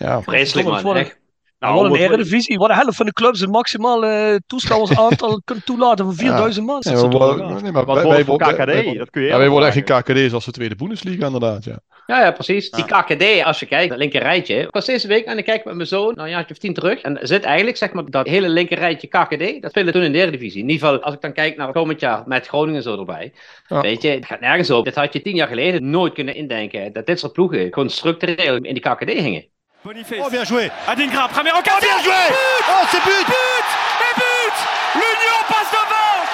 [0.00, 1.18] Ja, vreselijk het man, echt.
[1.58, 2.58] Nou, wat een wat- eredivisie.
[2.58, 6.82] Wat de helft van de clubs een maximaal eh toeschouwersaantal kunnen toelaten van 4000 man.
[6.84, 8.64] Maar, wel- nee, maar wij, voor KKD?
[8.64, 11.64] wij- dat kun je ja, wij worden echt geen KKD zoals de Tweede Bundesliga inderdaad,
[11.64, 11.78] ja.
[12.06, 12.70] Ja, ja, precies.
[12.70, 14.54] Die KKD, als je kijkt, dat linker rijtje.
[14.54, 16.74] Ik was deze week aan het kijken met mijn zoon, nou een jaartje of tien
[16.74, 17.00] terug.
[17.00, 20.12] En er zit eigenlijk, zeg maar, dat hele linker rijtje KKD, dat spelen toen in
[20.12, 20.62] de Eredivisie.
[20.62, 23.32] In ieder geval, als ik dan kijk naar komend jaar met Groningen zo erbij.
[23.68, 23.80] Ja.
[23.80, 24.84] Weet je, het gaat nergens op.
[24.84, 26.92] Dit had je tien jaar geleden nooit kunnen indenken.
[26.92, 29.46] Dat dit soort ploegen gewoon structureel in die KKD hingen.
[29.84, 30.18] Boniface.
[30.24, 30.70] Oh, bien joué.
[30.86, 31.80] Adingra, première Oh, occasion.
[31.80, 32.36] bien joué.
[32.68, 33.26] Oh, c'est but.
[33.26, 33.66] But
[34.00, 34.54] Et but
[34.94, 36.26] L'Union passe devant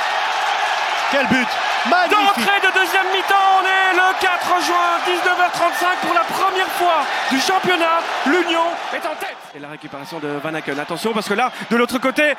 [1.12, 1.46] Quel but.
[1.46, 2.18] De Magnifique.
[2.18, 7.38] rentrée de deuxième mi-temps, on est le 4 juin, 19h35 pour la première fois du
[7.40, 8.00] championnat.
[8.26, 9.37] L'Union est en tête.
[9.54, 10.80] Et la récupération de Van Aken.
[10.80, 12.35] Attention parce que là, de l'autre côté,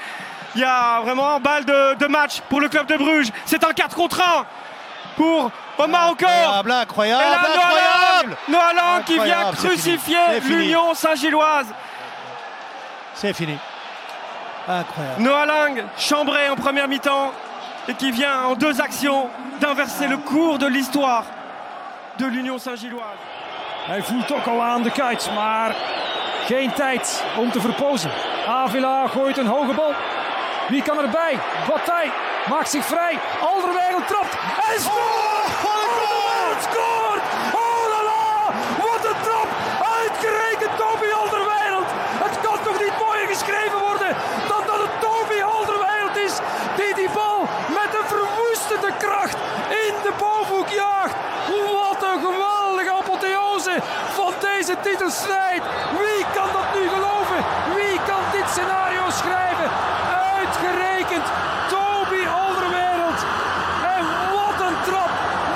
[0.55, 3.29] il y a vraiment balle de, de match pour le club de Bruges.
[3.45, 4.45] C'est un 4 contre 1
[5.17, 6.29] pour Omar encore.
[6.29, 8.29] Incroyable, Et incroyable, là, Noah incroyable.
[8.29, 11.67] Lang, Noah Lang qui vient crucifier l'Union Saint-Gilloise.
[13.15, 13.57] C'est fini.
[14.67, 15.21] Incroyable.
[15.23, 17.31] Noah Lang, chambré en première mi-temps
[17.87, 21.23] et qui vient en deux actions d'inverser le cours de l'histoire
[22.19, 23.17] de l'Union Saint-Gilloise.
[23.87, 25.75] Hij voelt ook al aan de kuit, maar
[26.45, 28.11] geen tijd om te verpozen.
[28.47, 29.93] Avila gooit een hoge bal.
[30.67, 31.39] Wie kan erbij?
[31.67, 32.11] Bataille
[32.49, 33.19] maakt zich vrij.
[33.41, 34.33] Alderweireld trapt
[34.71, 35.51] en scoort!
[35.73, 37.23] Alderweireld scoort!
[37.63, 38.27] Oh la la!
[38.83, 39.49] Wat een trap!
[39.99, 41.89] Uitgerekend Toby Alderweireld!
[42.25, 44.11] Het kan toch niet mooier geschreven worden
[44.51, 46.33] dan dat het Toby Alderweireld is
[46.79, 47.39] die die bal
[47.79, 49.37] met een verwoestende kracht
[49.85, 51.15] in de bovenhoek jaagt.
[51.77, 53.75] Wat een geweldige apotheose
[54.17, 55.61] van deze titelstrijd.
[56.01, 57.39] Wie kan dat nu geloven?
[57.75, 59.69] Wie kan dit scenario schrijven?
[60.37, 61.27] Uitgerekend
[61.73, 63.19] Toby Alderweireld.
[63.97, 64.03] En
[64.37, 65.11] wat een trap.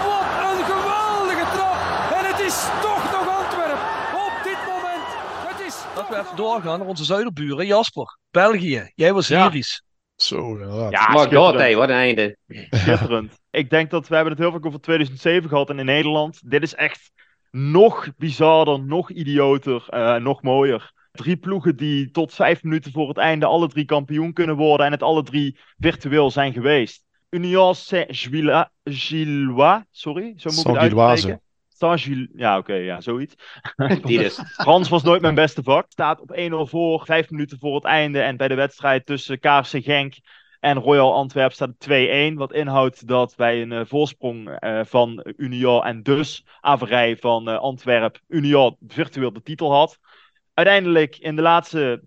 [0.10, 1.78] Wat een geweldige trap.
[2.18, 3.80] En het is toch nog Antwerpen.
[4.28, 5.08] Op dit moment.
[5.50, 7.66] Het is Laten we toch even doorgaan naar onze zuiderburen.
[7.66, 8.92] Jasper, België.
[8.96, 9.52] Jij was Ja.
[10.16, 10.92] Zo, inderdaad.
[10.92, 12.38] Ja, maar god, hé, wat een einde.
[12.70, 13.40] Schitterend.
[13.52, 16.52] Ik denk dat we hebben het heel vaak over 2007 gehad en in Nederland.
[16.52, 17.12] Dit is echt
[17.52, 20.92] nog bizarder, nog idioter, eh, nog mooier.
[21.12, 24.92] Drie ploegen die tot vijf minuten voor het einde alle drie kampioen kunnen worden en
[24.92, 27.04] het alle drie virtueel zijn geweest.
[27.30, 28.66] Union Saint-Gillois,
[29.92, 31.10] sorry, zo moet ik het Saint-Gilloise.
[31.10, 31.42] uitspreken.
[31.82, 33.36] Saint-Gilloise, ja oké, ja, zoiets.
[34.64, 35.86] Frans was nooit mijn beste vak.
[35.90, 38.22] Staat op 1-0 voor, vijf minuten voor het einde.
[38.22, 40.16] En bij de wedstrijd tussen Kaarsen Genk
[40.60, 42.38] en Royal Antwerp staat het 2-1.
[42.38, 47.58] Wat inhoudt dat bij een eh, voorsprong eh, van Union en dus averij van eh,
[47.58, 50.00] Antwerp Union virtueel de titel had.
[50.54, 52.04] Uiteindelijk in de laatste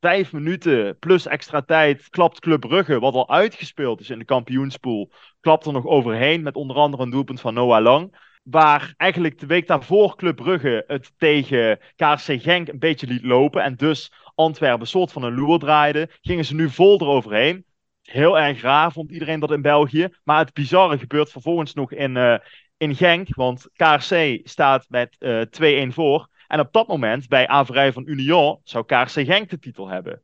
[0.00, 5.12] vijf minuten plus extra tijd klapt Club Brugge, wat al uitgespeeld is in de kampioenspool,
[5.40, 8.30] klapt er nog overheen met onder andere een doelpunt van Noah Lang.
[8.42, 13.62] Waar eigenlijk de week daarvoor Club Brugge het tegen KRC Genk een beetje liet lopen.
[13.62, 16.08] En dus Antwerpen soort van een loer draaide.
[16.20, 17.64] Gingen ze nu vol eroverheen.
[18.02, 20.08] Heel erg raar vond iedereen dat in België.
[20.24, 22.38] Maar het bizarre gebeurt vervolgens nog in, eh,
[22.76, 23.34] in Genk.
[23.34, 26.28] Want KRC staat met eh 2-1 voor.
[26.46, 30.22] En op dat moment, bij averij van Union, zou KRC Genk de titel hebben.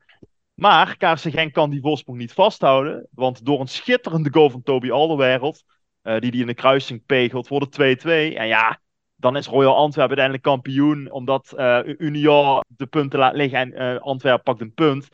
[0.54, 3.08] Maar KRC Genk kan die voorsprong niet vasthouden.
[3.10, 5.64] Want door een schitterende goal van Toby Alderweireld
[6.08, 8.08] eh, die die in de kruising pegelt, wordt het 2-2.
[8.36, 8.80] En ja,
[9.16, 14.00] dan is Royal Antwerp uiteindelijk kampioen, omdat eh Union de punten laat liggen en eh
[14.00, 15.08] Antwerp pakt een punt.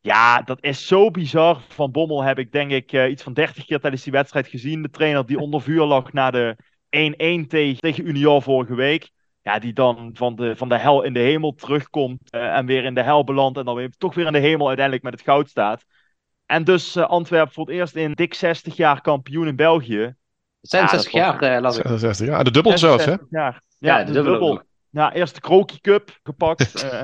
[0.00, 1.60] Ja, dat is zo bizar.
[1.68, 4.82] Van Bommel heb ik denk ik uh, iets van 30 keer tijdens die wedstrijd gezien.
[4.82, 6.56] De trainer die onder vuur lag na de
[7.44, 9.10] 1-1 tegen, tegen Union vorige week.
[9.42, 12.84] Ja, die dan van de, van de hel in de hemel terugkomt uh, en weer
[12.84, 13.58] in de hel belandt.
[13.58, 15.84] En dan weer, toch weer in de hemel uiteindelijk met het goud staat.
[16.46, 20.14] En dus uh, Antwerpen voor het eerst in dik 60 jaar kampioen in België.
[20.68, 22.44] 66 ja, jaar, uh, 66 jaar.
[22.44, 23.14] De dubbel zelfs, hè?
[23.30, 23.62] Jaar.
[23.78, 24.32] Ja, ja, de, de dubbel.
[24.32, 24.62] dubbel.
[24.90, 26.84] Ja, eerst de Kroki Cup gepakt.
[26.84, 27.02] uh,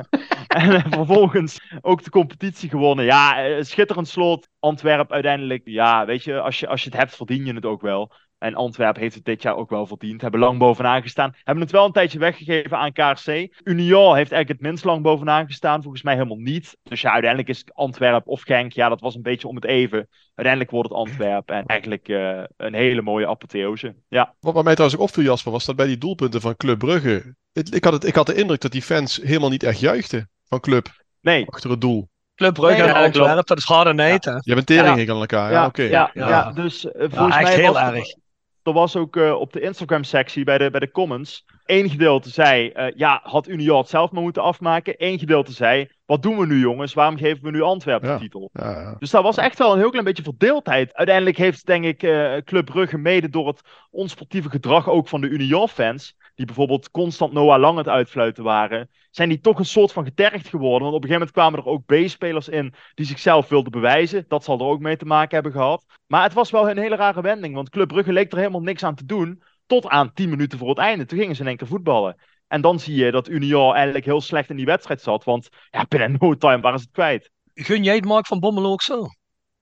[0.72, 3.04] en vervolgens ook de competitie gewonnen.
[3.04, 4.48] Ja, schitterend slot.
[4.58, 5.62] Antwerp uiteindelijk.
[5.64, 8.12] Ja, weet je, als je, als je het hebt, verdien je het ook wel.
[8.42, 10.20] En Antwerpen heeft het dit jaar ook wel verdiend.
[10.20, 11.34] Hebben lang bovenaan gestaan.
[11.42, 13.26] Hebben het wel een tijdje weggegeven aan KRC.
[13.64, 15.82] Union heeft eigenlijk het minst lang bovenaan gestaan.
[15.82, 16.76] Volgens mij helemaal niet.
[16.82, 18.72] Dus ja, uiteindelijk is het Antwerpen of Genk.
[18.72, 20.08] Ja, dat was een beetje om het even.
[20.34, 21.56] Uiteindelijk wordt het Antwerpen.
[21.56, 23.94] En eigenlijk uh, een hele mooie apotheose.
[24.08, 24.34] Ja.
[24.40, 27.34] Wat mij trouwens ook opviel, Jasper, was dat bij die doelpunten van Club Brugge.
[27.52, 30.60] Ik had, het, ik had de indruk dat die fans helemaal niet echt juichten van
[30.60, 30.86] Club.
[31.20, 31.46] Nee.
[31.46, 32.08] Achter het doel.
[32.34, 34.24] Club Brugge nee, en Antwerpen, dat is harde neet.
[34.24, 34.38] Ja.
[34.40, 35.12] Je bent tering ja.
[35.12, 35.80] aan elkaar, ja, ja oké.
[35.80, 35.90] Okay.
[35.92, 38.20] Ja, ja, ja, dus uh, volgens mij heel was erg
[38.62, 41.44] er was ook uh, op de Instagram-sectie bij de, bij de comments.
[41.64, 44.94] Eén gedeelte zei: uh, Ja, had Union het zelf maar moeten afmaken.
[44.96, 46.94] Eén gedeelte zei: Wat doen we nu, jongens?
[46.94, 48.14] Waarom geven we nu Antwerpen ja.
[48.14, 48.50] de titel?
[48.52, 48.96] Ja, ja.
[48.98, 50.94] Dus daar was echt wel een heel klein beetje verdeeldheid.
[50.94, 55.28] Uiteindelijk heeft, denk ik, uh, Club Brugge mede door het onsportieve gedrag ook van de
[55.28, 56.16] Union-fans.
[56.34, 58.88] Die bijvoorbeeld constant Noah Lang het uitfluiten waren.
[59.12, 60.82] Zijn die toch een soort van getergd geworden.
[60.82, 62.74] Want op een gegeven moment kwamen er ook B-spelers in.
[62.94, 64.24] die zichzelf wilden bewijzen.
[64.28, 65.84] Dat zal er ook mee te maken hebben gehad.
[66.06, 67.54] Maar het was wel een hele rare wending.
[67.54, 69.42] Want Club Brugge leek er helemaal niks aan te doen.
[69.66, 71.04] Tot aan 10 minuten voor het einde.
[71.04, 72.16] Toen gingen ze in één keer voetballen.
[72.46, 75.24] En dan zie je dat Union eigenlijk heel slecht in die wedstrijd zat.
[75.24, 77.30] Want ja, binnen no time waren ze het kwijt.
[77.54, 79.06] Gun jij het Mark van Bommel ook zo?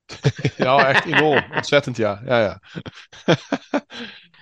[0.57, 1.45] ja, echt enorm.
[1.55, 2.21] Ontzettend, ja.
[2.25, 2.61] ja, ja.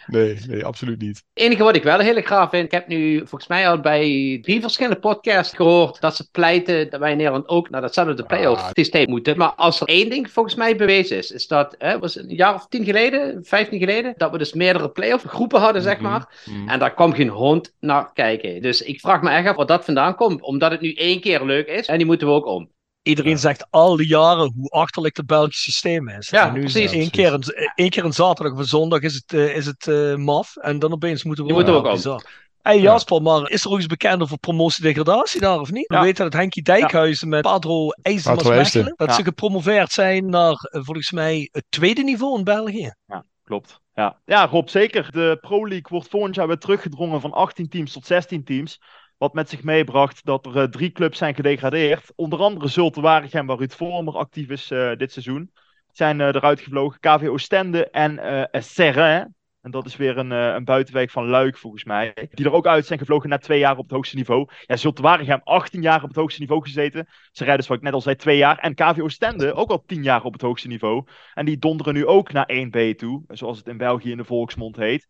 [0.08, 1.16] Nee, nee, absoluut niet.
[1.16, 4.38] Het enige wat ik wel heel graag vind, ik heb nu volgens mij al bij
[4.42, 8.62] drie verschillende podcasts gehoord dat ze pleiten dat wij in Nederland ook naar datzelfde playoff
[8.62, 8.70] ah.
[8.72, 9.36] systeem moeten.
[9.36, 12.54] Maar als er één ding volgens mij bewezen is, is dat, hè, was een jaar
[12.54, 16.42] of tien geleden, vijftien geleden, dat we dus meerdere playoff groepen hadden, zeg maar.
[16.44, 16.68] Mm -hmm.
[16.68, 18.62] En daar kwam geen hond naar kijken.
[18.62, 21.44] Dus ik vraag me echt af waar dat vandaan komt, omdat het nu één keer
[21.44, 22.70] leuk is en die moeten we ook om.
[23.08, 23.38] Iedereen ja.
[23.38, 26.28] zegt al die jaren hoe achterlijk het Belgische systeem is.
[26.28, 26.84] Ja, en nu precies.
[26.84, 27.42] is één, keer een,
[27.74, 30.56] één keer een zaterdag of een zondag is het, uh, is het uh, maf.
[30.56, 32.20] En dan opeens moeten we Die moeten ook om.
[32.62, 35.84] Hey Jasper, maar is er ook eens bekend over promotie-degradatie daar of niet?
[35.88, 35.98] Ja.
[35.98, 41.10] We weten dat Henkie Dijkhuizen met Padro IJzermas dat ze gepromoveerd zijn naar uh, volgens
[41.10, 42.94] mij het tweede niveau in België.
[43.06, 43.80] Ja, klopt.
[43.94, 44.20] Ja.
[44.24, 45.12] ja, Rob, zeker.
[45.12, 48.80] De Pro League wordt volgend jaar weer teruggedrongen van 18 teams tot 16 teams.
[49.18, 52.12] Wat met zich meebracht dat er uh, drie clubs zijn gedegradeerd.
[52.14, 55.52] Onder andere Zulte Waregem, waar Ruud Vormer actief is uh, dit seizoen.
[55.92, 57.00] Zijn uh, eruit gevlogen.
[57.00, 59.36] KV Oostende en Serrain.
[59.60, 62.28] En dat is weer een, een buitenwijk van Luik, volgens mij.
[62.30, 64.48] Die er ook uit zijn gevlogen na twee jaar op het hoogste niveau.
[64.66, 67.08] Ja, Zulte Waregem 18 jaar op het hoogste niveau gezeten.
[67.32, 68.58] Serrain dus, wat ik net al zei, twee jaar.
[68.58, 71.04] En KV Oostende ook al 10 jaar op het hoogste niveau.
[71.34, 73.22] En die donderen nu ook naar 1B toe.
[73.28, 75.06] Zoals het in België in de volksmond heet.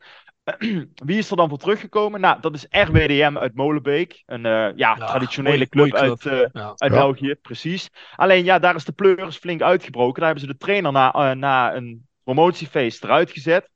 [1.08, 2.20] Wie is er dan voor teruggekomen?
[2.20, 4.22] Nou, dat is RWDM uit Molenbeek.
[4.26, 6.74] Een uh, ja, ja, traditionele club, club, uit, uh, ja.
[6.76, 6.98] uit ja.
[6.98, 7.90] België, precies.
[8.16, 10.20] Alleen ja, daar is de pleuris flink uitgebroken.
[10.20, 13.70] Daar hebben ze de trainer na, uh, na een promotiefeest eruit gezet.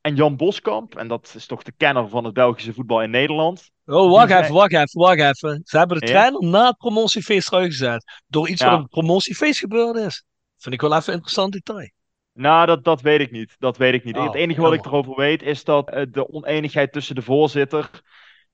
[0.00, 3.70] En Jan Boskamp, en dat is toch de kenner van het Belgische voetbal in Nederland.
[3.86, 5.60] Oh, wacht even, wacht even, wacht even.
[5.64, 8.20] Ze hebben de trainer na het promotiefeest eruit gezet.
[8.26, 10.24] Door iets wat op het promotiefeest gebeurd is.
[10.56, 11.90] Vind ik wel even een interessant detail.
[12.32, 13.56] Nou, dat, dat weet ik niet.
[13.58, 14.16] Dat weet ik niet.
[14.16, 17.90] Oh, het enige wat ik erover weet is dat uh, de oneenigheid tussen de voorzitter,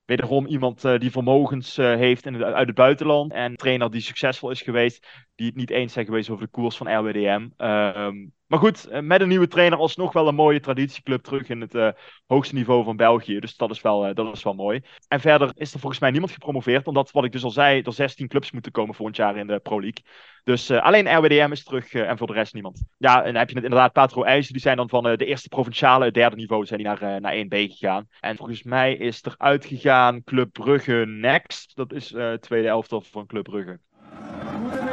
[0.04, 3.90] wederom iemand uh, die vermogens uh, heeft in het, uit het buitenland, en een trainer
[3.90, 7.48] die succesvol is geweest, die het niet eens zijn geweest over de koers van RWDM.
[7.58, 11.74] Um, maar goed, met een nieuwe trainer alsnog wel een mooie traditieclub terug in het
[11.74, 11.88] uh,
[12.26, 13.38] hoogste niveau van België.
[13.38, 14.80] Dus dat is, wel, uh, dat is wel mooi.
[15.08, 16.86] En verder is er volgens mij niemand gepromoveerd.
[16.86, 19.58] Omdat, wat ik dus al zei, er 16 clubs moeten komen volgend jaar in de
[19.58, 20.04] Pro League.
[20.44, 22.84] Dus alleen RWDM is terug en voor de rest niemand.
[22.98, 24.52] Ja, en dan heb je het inderdaad Patro IJzer.
[24.52, 28.08] Die zijn dan van de eerste provinciale, derde niveau, zijn die naar, naar 1B gegaan.
[28.20, 31.76] En volgens mij is er uitgegaan Club Brugge Next.
[31.76, 33.78] Dat is tweede elftal van Club Brugge.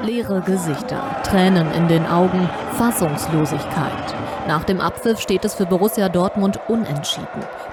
[0.04, 4.14] Leere Gesichter, Tränen in den Augen, Fassungslosigkeit.
[4.48, 7.28] Nach dem Abpfiff steht es für Borussia Dortmund unentschieden.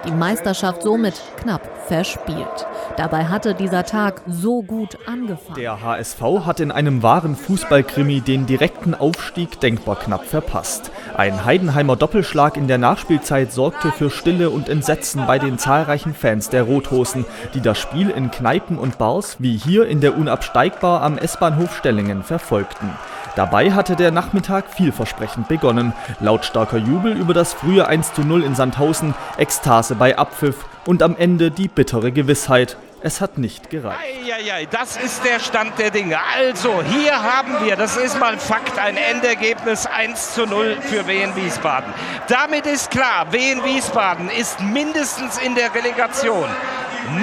[0.07, 2.67] Die Meisterschaft somit knapp verspielt.
[2.97, 5.57] Dabei hatte dieser Tag so gut angefangen.
[5.57, 10.93] Der HSV hat in einem wahren Fußballkrimi den direkten Aufstieg denkbar knapp verpasst.
[11.17, 16.51] Ein Heidenheimer Doppelschlag in der Nachspielzeit sorgte für Stille und Entsetzen bei den zahlreichen Fans
[16.51, 21.19] der Rothosen, die das Spiel in Kneipen und Bars wie hier in der Unabsteigbar am
[21.19, 22.91] S-Bahnhof Stellingen verfolgten.
[23.37, 25.93] Dabei hatte der Nachmittag vielversprechend begonnen.
[26.21, 31.17] Lautstarker Jubel über das frühe 1 zu 0 in Sandhausen, Ekstase bei Abpfiff und am
[31.17, 32.77] Ende die bittere Gewissheit.
[33.03, 33.99] Es hat nicht gereicht.
[33.99, 36.19] Eieiei, das ist der Stand der Dinge.
[36.37, 41.35] Also, hier haben wir, das ist mal Fakt, ein Endergebnis 1 zu 0 für Wien
[41.35, 41.95] Wiesbaden.
[42.29, 46.49] Damit ist klar, Wien Wiesbaden ist mindestens in der Relegation.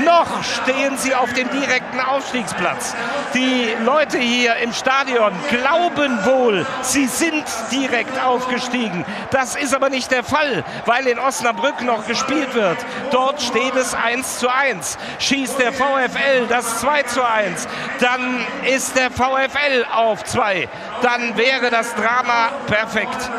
[0.03, 2.95] Noch stehen sie auf dem direkten Aufstiegsplatz.
[3.33, 9.05] Die Leute hier im Stadion glauben wohl, sie sind direkt aufgestiegen.
[9.31, 12.77] Das ist aber nicht der Fall, weil in Osnabrück noch gespielt wird.
[13.11, 14.97] Dort steht es 1 zu 1.
[15.19, 17.67] Schießt der VfL das 2 zu 1,
[17.99, 20.67] dann ist der VfL auf 2.
[21.01, 23.29] Dann wäre das Drama perfekt.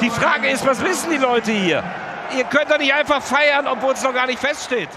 [0.00, 1.82] Die Frage ist, was wissen die Leute hier?
[2.36, 4.88] Ihr könnt doch nicht einfach feiern, obwohl es noch gar nicht feststeht.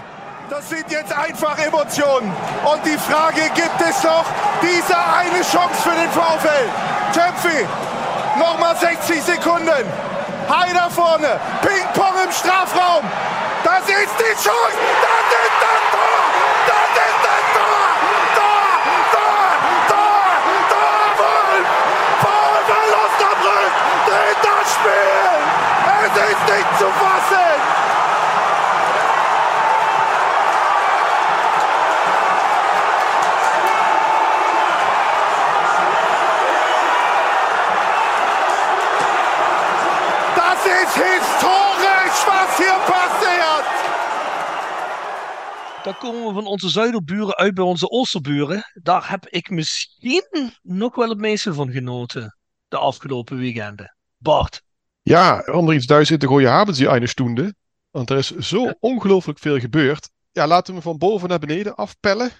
[0.48, 2.32] Das sind jetzt einfach Emotionen.
[2.64, 4.24] Und die Frage, gibt es noch
[4.62, 6.70] diese eine Chance für den VfL?
[7.12, 7.66] Töpfi,
[8.38, 9.84] nochmal 60 Sekunden.
[10.48, 13.02] Heider vorne, Ping-Pong im Strafraum.
[13.64, 14.78] Das ist die Chance.
[15.02, 16.22] Das ist das Tor.
[16.70, 17.82] Das ist das Tor.
[18.38, 18.70] Tor,
[19.02, 19.50] Tor,
[19.90, 20.22] Tor,
[20.70, 21.02] Tor.
[21.18, 21.66] Wolf.
[22.22, 23.74] VfL Osnabrück
[24.06, 25.26] dreht das Spiel.
[26.06, 27.85] Es ist nicht zu fassen.
[45.86, 48.62] Dan komen we van onze zuiderburen uit bij onze oosterburen.
[48.82, 52.38] Daar heb ik misschien nog wel het meeste van genoten.
[52.68, 53.96] De afgelopen weekenden.
[54.16, 54.62] Bart.
[55.02, 57.54] Ja, om er iets Duits in te gooien, hebben ze eine Stunde.
[57.90, 60.10] Want er is zo ongelooflijk veel gebeurd.
[60.32, 62.30] Ja, laten we van boven naar beneden afpellen.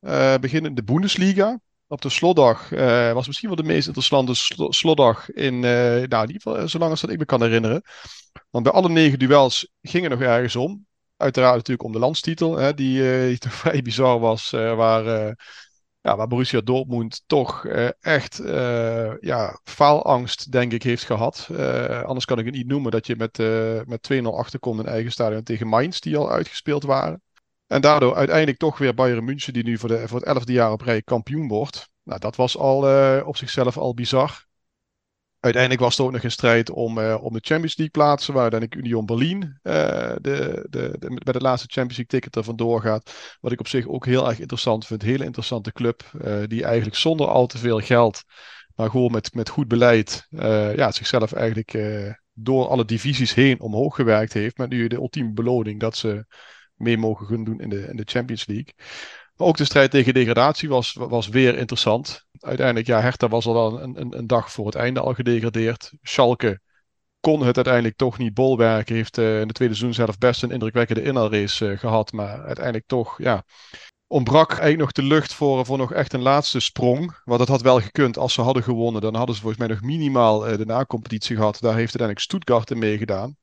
[0.00, 1.60] Eh beginnen in de Bundesliga.
[1.86, 5.70] Op de slotdag eh, was misschien wel de meest interessante slo- slotdag in, eh,
[6.08, 7.82] nou, in ieder geval zolang als dat ik me kan herinneren.
[8.50, 10.88] Want bij alle negen duels ging het nog ergens om.
[11.20, 14.52] Uiteraard natuurlijk om de landstitel, hè, die, eh, toch vrij bizar was.
[14.52, 15.32] eh, waar, eh,
[16.00, 17.66] ja, waar Borussia Dortmund toch
[18.00, 18.36] echt
[19.20, 21.48] ja, faalangst, denk ik, heeft gehad.
[21.56, 23.38] Eh, anders kan ik het niet noemen dat je met,
[23.88, 27.22] met 2-0 achterkomt in eigen stadion tegen Mainz, die al uitgespeeld waren.
[27.66, 30.72] En daardoor uiteindelijk toch weer Bayern München, die nu voor, de, voor het elfde jaar
[30.72, 31.88] op rij kampioen wordt.
[32.02, 32.76] Nou, dat was al
[33.24, 34.46] op zichzelf al bizar.
[35.40, 38.42] Uiteindelijk was er ook nog een strijd om, eh, om de Champions League plaatsen, waar
[38.42, 39.72] uiteindelijk Union Berlin eh,
[40.20, 40.96] de, de,
[41.32, 43.36] de, laatste Champions League ticket er vandoor gaat.
[43.40, 45.02] Wat ik op zich ook heel erg interessant vind.
[45.02, 48.22] Hele interessante club, eh, die eigenlijk zonder al te veel geld,
[48.74, 50.26] maar gewoon met, met goed beleid,
[50.76, 51.78] ja, zichzelf eigenlijk
[52.32, 54.58] door alle divisies heen omhoog gewerkt heeft.
[54.58, 56.24] Met nu de ultieme beloning dat ze
[56.74, 58.74] mee mogen gaan doen in de, in de Champions League.
[59.42, 62.26] Ook de strijd tegen degradatie was, was weer interessant.
[62.40, 65.92] Uiteindelijk, ja, Hertha was al wel een, een, een dag voor het einde al gedegradeerd.
[66.02, 66.60] Schalke
[67.20, 68.94] kon het uiteindelijk toch niet bolwerken.
[68.94, 72.12] Heeft eh, in de tweede seizoen zelf best een indrukwekkende inhaalrace eh, gehad.
[72.12, 73.44] Maar uiteindelijk toch, ja,
[74.06, 77.20] ontbrak eigenlijk nog de lucht voor, voor nog echt een laatste sprong.
[77.24, 79.02] Want dat had wel gekund als ze hadden gewonnen.
[79.02, 81.60] Dan hadden ze volgens mij nog minimaal eh, de na-competitie gehad.
[81.60, 83.36] Daar heeft uiteindelijk Stuttgart in meegedaan.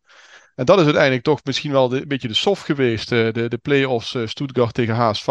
[0.56, 3.10] En dat is uiteindelijk toch misschien wel een beetje de soft geweest.
[3.10, 5.28] de, de play-offs Stuttgart tegen HSV.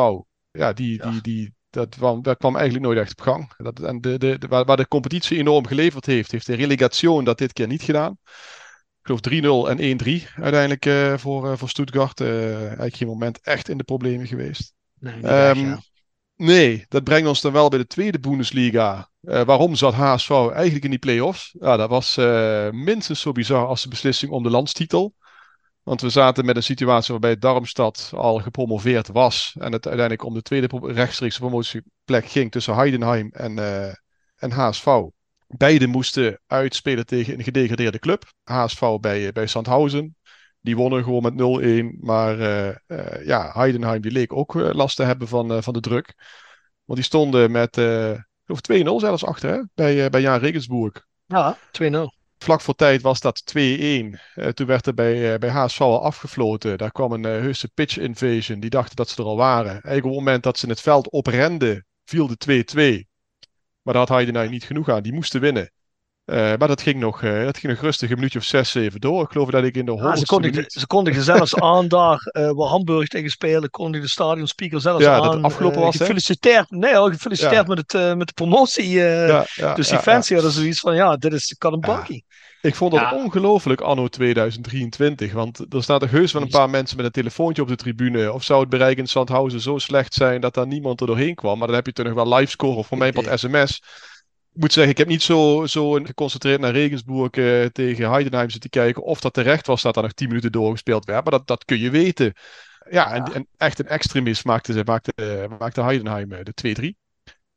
[0.57, 3.53] Ja, die, die, die, dat, kwam, dat kwam eigenlijk nooit echt op gang.
[3.57, 7.25] Dat, en de, de, de- waar, waar de competitie enorm geleverd heeft, heeft de relegation
[7.25, 8.19] dat dit keer niet gedaan.
[9.03, 12.21] Ik geloof 3-0 en 1-3 uiteindelijk eh, voor, eh, voor Stuttgart.
[12.21, 14.73] Eh, eigenlijk geen moment echt in de problemen geweest.
[14.99, 15.81] Nee, Ehm, echt, ja.
[16.37, 19.11] Nee, dat brengt ons dan wel bij de tweede Bundesliga.
[19.21, 21.55] Waarom zat HSV eigenlijk in die play-offs?
[21.61, 22.16] Ja, dat was
[22.71, 25.14] minstens zo bizar als de beslissing om de landstitel.
[25.87, 29.55] Want we zaten met een situatie waarbij Darmstad al gepromoveerd was.
[29.59, 33.94] En het uiteindelijk om de tweede rechtstreekse promotieplek ging tussen Heidenheim en, eh,
[34.37, 35.03] en HSV.
[35.46, 38.25] Beide moesten uitspelen tegen een gedegradeerde club.
[38.42, 40.16] HSV bij, eh, bij Sandhausen.
[40.61, 41.96] Die wonnen gewoon met 0-1.
[42.01, 45.81] Maar eh, eh, ja, Heidenheim die leek ook last te hebben van, eh, van de
[45.81, 46.14] druk.
[46.85, 49.62] Want die stonden met eh, ik geloof 2-0 zelfs achter hè?
[49.75, 51.07] Bij, eh, bij Jan Regensburg.
[51.27, 52.14] Ja, 2-0.
[52.38, 54.20] Vlak voor tijd was dat 2-1.
[54.35, 56.79] Eh, toen werd er bij, eh, bij HSV al afgefloten.
[56.79, 58.61] Daar kwam een eh, heuse pitch invasion.
[58.61, 59.70] Die dachten dat ze er al waren.
[59.70, 63.09] Eigenlijk op het moment dat ze het veld oprenden, viel de 2-2.
[63.83, 65.03] Maar daar had Heidenheim niet genoeg aan.
[65.03, 65.70] Die moesten winnen.
[66.27, 69.01] Eh, maar dat ging, nog, eh, dat ging nog rustig een minuutje of 6, 7
[69.01, 69.23] door.
[69.23, 70.73] Ik geloof dat ik in de Ja, ze, kondigden, minuut...
[70.73, 75.21] ze kondigden zelfs aan daar, eh waar Hamburg tegen speelde, kondigde de stadionspeaker zelfs Ja,
[75.21, 75.37] dat aan.
[75.37, 76.05] het afgelopen eh, was, hè?
[76.05, 77.75] Gefeliciteerd, nee, al gefeliciteerd Ja.
[77.75, 79.05] met, het, eh, met de promotie.
[79.05, 80.35] eh, Ja, ja, dus die ja, fans ja.
[80.35, 82.25] hadden zoiets van, ja, dit is kan een bankie.
[82.61, 83.11] Ik vond dat Ja.
[83.11, 85.33] ongelooflijk anno 2023.
[85.33, 88.33] Want er staat er heus wel een paar mensen met een telefoontje op de tribune.
[88.33, 91.59] Of zou het bereik in Sandhausen zo slecht zijn dat daar niemand er doorheen kwam.
[91.59, 93.83] Maar dan heb je toch nog wel livescore of voor mij wat sms.
[94.57, 98.71] Ik moet zeggen, ik heb niet zo, zo geconcentreerd naar Regensburg eh, tegen Heidenheim zitten
[98.71, 99.03] kijken.
[99.03, 101.23] Of dat terecht was dat er nog 10 minuten doorgespeeld werd.
[101.23, 102.33] Maar dat, dat kun je weten.
[102.90, 107.06] ja, en, en echt een extremist maakte, ze- maakte, maakte Heidenheim eh, de 2-3.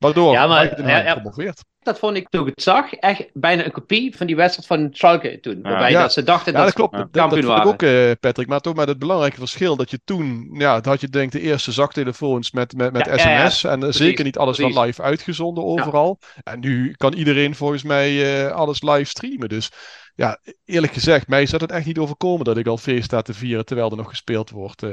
[0.00, 1.14] Waardoor Ja, maar- Heidenheim ja, ja.
[1.14, 1.64] promoveert.
[1.82, 4.88] Dat vond ik toen ik het zag echt bijna een kopie van die wedstrijd van
[4.92, 5.62] Schalke toen.
[5.62, 6.00] Waarbij Ja.
[6.00, 6.96] dat ze dachten Ja, dat dat klopt.
[6.96, 7.66] ze Dat, dat waren.
[7.66, 8.46] ook, eh, Patrick.
[8.48, 11.40] Maar toch met het belangrijke verschil dat je toen, ja, dat had je denk ik
[11.40, 13.48] de eerste zaktelefoons met, met, met Ja, ja, ja.
[13.50, 13.64] sms.
[13.64, 14.74] En eh, Precies, zeker niet alles precies.
[14.74, 16.18] wat live uitgezonden overal.
[16.42, 19.48] En nu kan iedereen volgens mij eh, alles live streamen.
[19.48, 19.70] Dus
[20.20, 23.22] ja, eerlijk gezegd, mij is dat het echt niet overkomen dat ik al feest sta
[23.22, 24.90] te vieren terwijl er nog gespeeld wordt eh,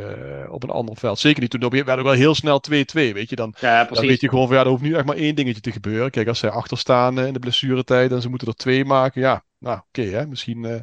[0.50, 1.20] op een ander veld.
[1.20, 3.36] Zeker niet toen op werd ook wel heel snel 2-2, weet je.
[3.36, 5.62] Dan, Ja, dan weet je gewoon van ja, er hoeft nu echt maar één dingetje
[5.62, 6.12] te gebeuren.
[6.12, 9.44] Kijk, als zij achterstaan eh, in de blessuretijd en ze moeten er twee maken, ja,
[9.60, 10.66] nou oké, hè, misschien.
[10.66, 10.80] eh.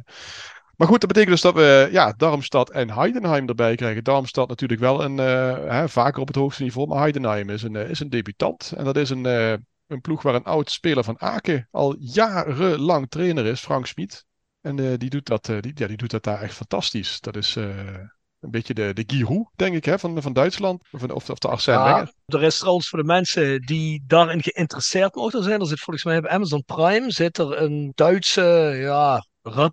[0.75, 4.03] Maar goed, dat betekent dus dat we ja, Darmstad en Heidenheim erbij krijgen.
[4.03, 7.99] Darmstad natuurlijk wel een, hè, vaker op het hoogste niveau, maar Heidenheim is een, is
[7.99, 8.73] een debutant.
[8.77, 9.25] En dat is een,
[9.87, 14.25] een ploeg waar een oud speler van Aken al jarenlang trainer is, Frank Schmid.
[14.65, 17.19] En eh, die, doet dat, eh, die, ja, die doet dat daar echt fantastisch.
[17.21, 17.65] Dat is eh,
[18.39, 20.83] een beetje de, de Giroud, denk ik, hè, van, van Duitsland.
[20.91, 22.13] Of, of, of de Arsène Ja, Wenger.
[22.25, 26.21] er is trouwens voor de mensen die daarin geïnteresseerd mogen zijn, er zit volgens mij
[26.21, 29.25] bij Amazon Prime zit er een Duitse ja,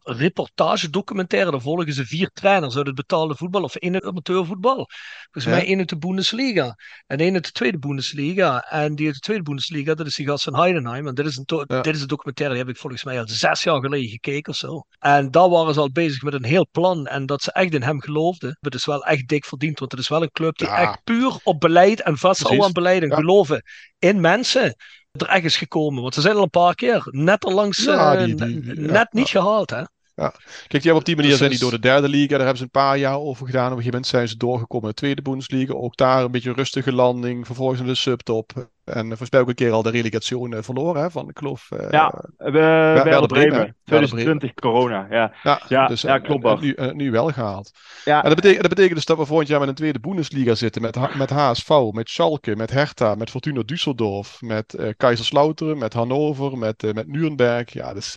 [0.03, 1.51] reportagedocumentaire.
[1.51, 4.89] Daar volgen ze vier trainers uit het betaalde voetbal of in het amateurvoetbal.
[5.31, 5.51] Volgens Ja.
[5.51, 8.61] mij één uit de Bundesliga en één uit de tweede Bundesliga.
[8.61, 11.07] En die uit de tweede Bundesliga, dat is die gast van Heidenheim.
[11.07, 11.81] En dit is, een to- Ja.
[11.81, 14.59] dit is een documentaire, die heb ik volgens mij al zes jaar geleden gekeken of
[14.59, 14.83] zo.
[14.99, 17.07] En daar waren ze al bezig met een heel plan.
[17.07, 18.57] En dat ze echt in hem geloofden.
[18.61, 20.81] Het is wel echt dik verdiend, want het is wel een club die Ja.
[20.81, 22.65] echt puur op beleid en vasthouden Precies.
[22.77, 23.63] aan beleid en geloven
[23.99, 24.75] in mensen
[25.13, 26.03] er is gekomen.
[26.03, 28.85] Want ze zijn al een paar keer net er langs Ja, eh, die- die- n-
[28.85, 29.83] ja, net niet gehaald, hè?
[30.15, 30.29] Ja.
[30.29, 32.29] Kijk, die hebben op die manier Dus zijn die door de derde liga.
[32.29, 33.65] Daar hebben ze een paar jaar over gedaan.
[33.65, 35.73] Op een gegeven moment zijn ze doorgekomen in de tweede Bundesliga.
[35.73, 37.47] Ook daar een beetje een rustige landing.
[37.47, 38.53] Vervolgens in de subtop.
[38.85, 41.03] En uh, volgens mij ook een keer al de relegation uh, verloren.
[41.03, 41.69] Hè, van, ik geloof...
[41.73, 43.77] Uh, ja, we, Werder Bremen.
[43.85, 45.07] 2020 corona.
[45.11, 46.45] Ja, ja, ja, dus, ja klopt.
[46.45, 47.71] En, nu, en nu wel gehaald.
[48.05, 48.23] Ja.
[48.23, 50.83] En dat betekent, dat betekent dus dat we volgend jaar met een tweede Bundesliga zitten.
[50.83, 54.41] Met, met HSV, met Schalke, met Hertha, met Fortuna Düsseldorf.
[54.41, 57.73] Met uh, Kaiserslautern, met Hannover, met, uh, met Nuremberg.
[57.73, 58.15] Ja, dus,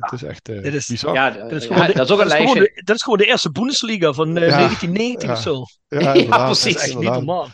[0.00, 1.14] het is echt dit is, bizar.
[1.14, 2.60] Ja, dat is, gewoon de, dat is ook een lijstje.
[2.60, 5.64] De, dat is gewoon de eerste Bundesliga van ja, 1990 of zo.
[5.88, 6.74] Ja, ja precies.
[6.74, 7.48] Dat is echt niet normaal.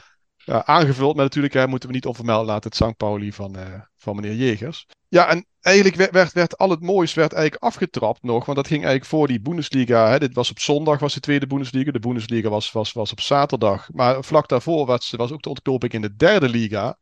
[0.51, 2.97] Ja, aangevuld met natuurlijk, hè, moeten we niet onvermeld laten, het St.
[2.97, 3.63] Pauli van, uh,
[3.97, 4.87] van meneer Jegers.
[5.09, 8.85] Ja, en eigenlijk werd, werd, al het moois werd eigenlijk afgetrapt nog, want dat ging
[8.85, 10.09] eigenlijk voor die Bundesliga.
[10.09, 11.91] Hè, dit was op zondag, was de tweede Bundesliga.
[11.91, 13.89] De Bundesliga was, was, was op zaterdag.
[13.93, 16.99] Maar vlak daarvoor was, was ook de ontknoping in de derde liga.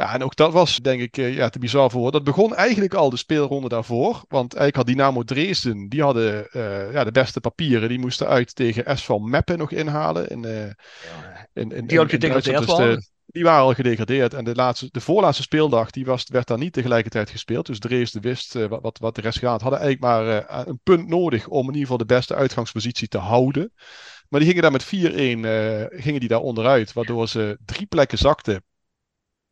[0.00, 2.12] Ja, en ook dat was denk ik ja, te bizar voor.
[2.12, 4.24] Dat begon eigenlijk al de speelronde daarvoor.
[4.28, 7.88] Want eigenlijk had Dynamo Dresden, die hadden uh, ja, de beste papieren.
[7.88, 10.28] Die moesten uit tegen SV Meppen nog inhalen.
[10.28, 10.62] In, uh,
[11.52, 12.76] in, in, die al gedegradeerd dus.
[12.76, 14.34] De, die waren al gedegradeerd.
[14.34, 17.66] En de, laatste, de voorlaatste speeldag die was, werd daar niet tegelijkertijd gespeeld.
[17.66, 19.60] Dus Dresden wist uh, wat, wat de rest gaat.
[19.60, 23.72] Hadden eigenlijk maar een punt nodig om in ieder geval de beste uitgangspositie te houden.
[24.28, 24.88] Maar die gingen daar met 4-1
[26.02, 26.92] gingen die daar onderuit.
[26.92, 28.62] Waardoor ze drie plekken zakten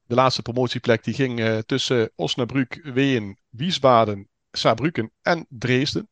[0.09, 6.09] de laatste promotieplek die ging uh, tussen Osnabrück, Ween, Wiesbaden, Saarbrücken en Dresden.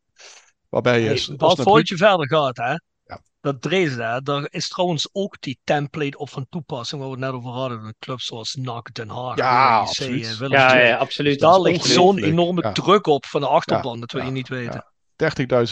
[0.69, 2.71] Waarbij hey, Wat voordat je verder gaat, hè?
[3.05, 3.23] Ja.
[3.41, 4.21] Dat Dresden, hè?
[4.21, 7.85] daar is trouwens ook die template op van toepassing waar we het net over hadden.
[7.85, 10.37] Een club zoals NAC, Den Haag, ja, absoluut.
[10.37, 11.39] Willem ja, ja, absoluut.
[11.39, 12.73] Dus daar ligt zo'n enorme ja.
[12.73, 14.85] druk op van de achterban, dat wil je niet weten.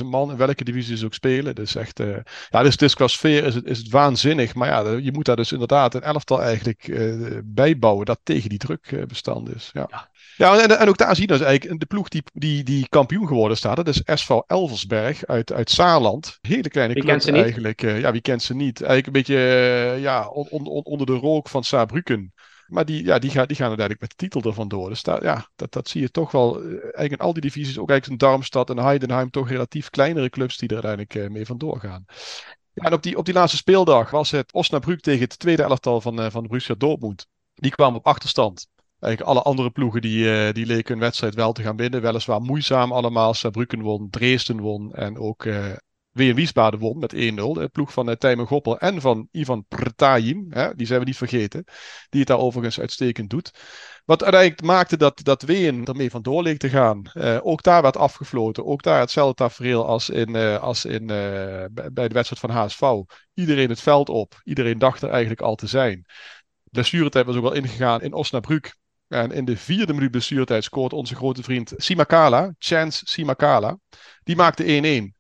[0.01, 1.55] 30.000 man in welke divisie ze ook spelen.
[1.55, 2.17] Dus echt, uh,
[2.51, 4.55] ja, dus, dus qua sfeer is het, is het waanzinnig.
[4.55, 8.59] Maar ja, je moet daar dus inderdaad een elftal eigenlijk uh, bijbouwen dat tegen die
[8.59, 9.71] druk uh, bestand is.
[9.73, 10.09] Ja, ja.
[10.37, 13.27] ja en, en, ook daar zien we dus eigenlijk de ploeg die, die, die kampioen
[13.27, 13.77] geworden staat.
[13.77, 16.39] Dat is SV Elversberg uit, uit Saarland.
[16.41, 17.81] Hele kleine club eigenlijk.
[17.81, 18.83] ja, wie kent ze niet?
[18.83, 22.34] Eigenlijk een beetje ja, on, on, on, onder de rook van Saarbrücken.
[22.67, 24.89] Maar die, ja, die, gaan, die gaan uiteindelijk met de titel ervan door.
[24.89, 26.63] Dus ja, dat, dat zie je toch wel.
[26.63, 30.57] Eigenlijk in al die divisies, ook eigenlijk in Darmstad en Heidenheim, toch relatief kleinere clubs
[30.57, 32.05] die er uiteindelijk uh, mee vandoor gaan.
[32.73, 36.01] Ja, en op die, op die laatste speeldag was het Osnabrück tegen het tweede elftal
[36.01, 37.27] van, uh, van Borussia Dortmund.
[37.55, 38.67] Die kwamen op achterstand.
[39.01, 42.03] Eigenlijk alle andere ploegen die, die leken hun wedstrijd wel te gaan winnen.
[42.03, 43.35] Weliswaar moeizaam allemaal.
[43.35, 45.47] Saarbrücken won, Dresden won en ook
[46.15, 47.17] Wien Wiesbaden won met 1-0.
[47.17, 50.47] De ploeg van uh, Tijmen Goppel en van Ivan Prtajim.
[50.49, 51.65] Hè, die zijn we niet vergeten.
[52.09, 53.51] Die het daar overigens uitstekend doet.
[54.05, 57.03] Wat uiteindelijk maakte dat, dat Ween ermee vandoor leek te gaan.
[57.15, 58.65] Uh, ook daar werd afgefloten.
[58.65, 62.83] Ook daar hetzelfde tafereel als, in, uh, als in, bij de wedstrijd van HSV.
[63.35, 64.41] Iedereen het veld op.
[64.45, 66.05] Iedereen dacht er eigenlijk al te zijn.
[66.65, 68.77] Blessuretijd was ook wel ingegaan in Osnabrück.
[69.09, 73.79] En in de vierde minuut blessuretijd scoort onze grote vriend Simakala, Chance Simakala.
[74.23, 75.14] Die maakte 1-1.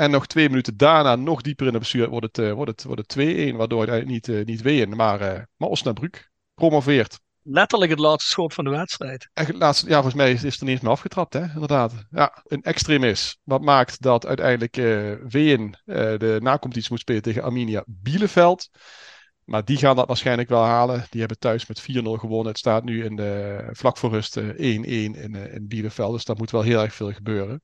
[0.00, 3.14] En nog twee minuten daarna, nog dieper in de blessure, wordt het, wordt het, wordt
[3.14, 3.56] het 2-1.
[3.56, 7.20] Waardoor eigenlijk niet, uh, niet Ween, maar, uh, maar Osnabrück promoveert.
[7.42, 9.30] letterlijk het laatste schot van de wedstrijd.
[9.32, 11.42] Echt, het laatste, ja, volgens mij is, is er niet eens meer afgetrapt, hè?
[11.42, 11.92] inderdaad.
[12.10, 13.38] Ja, een extremis.
[13.44, 18.68] Wat maakt dat uiteindelijk uh, Ween uh, de nacompetitie moet spelen tegen Arminia Bielefeld.
[19.44, 21.06] Maar die gaan dat waarschijnlijk wel halen.
[21.10, 22.46] Die hebben thuis met 4-0 gewonnen.
[22.46, 26.12] Het staat nu in de, vlak voor rust 1-1 in, in Bielefeld.
[26.12, 27.62] Dus daar moet wel heel erg veel gebeuren.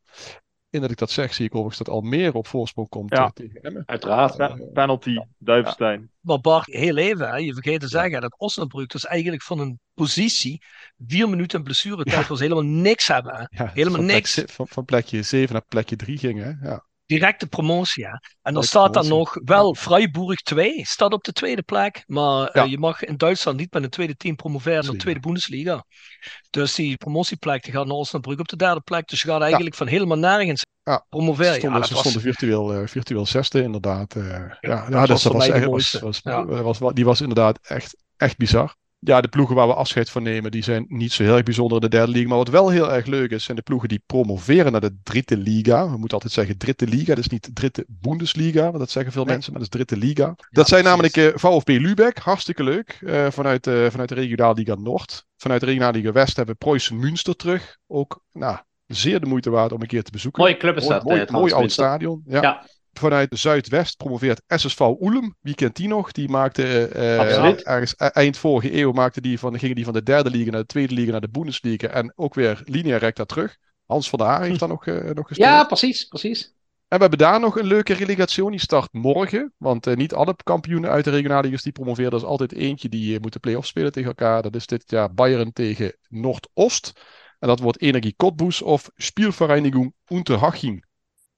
[0.77, 3.29] En dat ik dat zeg, zie ik overigens dat Almere op voorsprong komt ja, uh,
[3.29, 3.83] tegen Emmen.
[3.87, 4.39] Uiteraard.
[4.39, 6.01] Uh, penalty, Duivenstein.
[6.01, 6.07] Ja.
[6.21, 9.81] Maar Bart, heel even, hè, je vergeet te zeggen dat Osnabrück dus eigenlijk van een
[9.95, 10.63] positie,
[11.07, 12.29] vier minuten blessuretijd, ja.
[12.29, 13.49] was helemaal niks hebben.
[13.51, 14.35] Helemaal van niks.
[14.35, 16.69] Plek, van, van, plekje 7 naar plekje 3 ging, hè?
[16.69, 16.85] Ja.
[17.07, 18.13] Directe promotie, hè.
[18.43, 22.03] En dan staat dan nog wel Freiburg 2, staat op de tweede plek.
[22.07, 22.65] Maar ja.
[22.65, 25.85] uh, je mag in Duitsland niet met een tweede team promoveren naar de tweede Bundesliga.
[26.51, 29.09] Dus die promotieplek die gaat naar Osnabrück op de derde plek.
[29.09, 31.53] Dus je gaat eigenlijk van helemaal nergens ja, promoveren.
[31.53, 32.01] Ze stonden, ja, ze was...
[32.03, 34.15] stonden virtueel, uh, virtueel zesde, inderdaad.
[34.15, 38.37] Uh, ja, ja, dat, dus was, was, echt, was, was, die was inderdaad echt, echt
[38.37, 38.77] bizar.
[38.99, 41.77] Ja, de ploegen waar we afscheid van nemen, die zijn niet zo heel erg bijzonder
[41.77, 42.29] in de derde liga.
[42.29, 45.37] Maar wat wel heel erg leuk is, zijn de ploegen die promoveren naar de dritte
[45.37, 45.85] liga.
[45.85, 48.63] We moeten altijd zeggen dritte liga, dus niet dritte Bundesliga.
[48.63, 49.33] Want dat zeggen veel nee.
[49.33, 50.35] mensen, maar dat is dritte liga.
[50.51, 52.99] dat zijn namelijk uh, VfB Lübeck, hartstikke leuk.
[53.01, 55.27] Uh, vanuit, uh, vanuit de regionale liga Noord.
[55.37, 57.77] Vanuit de regionale liga West hebben we Preußen Münster terug.
[57.87, 60.43] Ook, nou, zeer de moeite waard om een keer te bezoeken.
[60.43, 61.05] Mooie club is dat.
[61.05, 62.23] Mooi, uh, mooi oud stadion.
[62.27, 62.43] Ja.
[62.43, 62.67] ja.
[62.99, 65.35] Vanuit Zuidwest promoveert SSV Oelem.
[65.41, 66.13] Wie kent die nog?
[66.13, 70.31] Die maakte uh, ergens eind vorige eeuw maakte die van, gingen die van de derde
[70.31, 71.89] liga naar de tweede liga naar de Bundesliga.
[71.89, 73.57] En ook weer linea recta terug.
[73.87, 75.49] Hans van der Haar heeft daar nog, uh, nog gespeeld.
[75.49, 76.55] Ja, precies, precies.
[76.89, 78.51] En we hebben daar nog een leuke relegatie.
[78.51, 79.53] Die start morgen.
[79.57, 82.11] Want uh, niet alle kampioenen uit de regionale die promoveren.
[82.11, 84.43] Er is altijd eentje die uh, moet de play-off spelen tegen elkaar.
[84.43, 86.93] Dat is dit jaar Bayern tegen Noordoost.
[87.39, 90.86] En dat wordt Energie Cottbus of Spielvereinigung Unterhaching.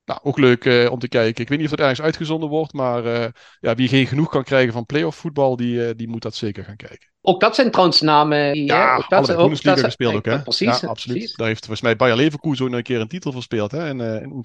[0.09, 1.43] Nou, ook leuk uh, om te kijken.
[1.43, 3.25] Ik weet niet of het ergens uitgezonden wordt, maar uh,
[3.61, 6.65] ja, wie geen genoeg kan krijgen van playoff voetbal, die, uh, die moet dat zeker
[6.65, 7.11] gaan kijken.
[7.21, 8.53] Ook dat zijn trouwens namen.
[8.53, 10.43] Die, ja, ook dat zijn Bundesliga ook, gespeeld ook, hè?
[10.43, 10.81] Precies.
[10.81, 11.19] Ja, absoluut.
[11.19, 11.37] Precies.
[11.37, 13.89] Daar heeft volgens mij Bayer Leverkusen ook een keer een titel verspeeld, hè?
[13.89, 14.43] In, in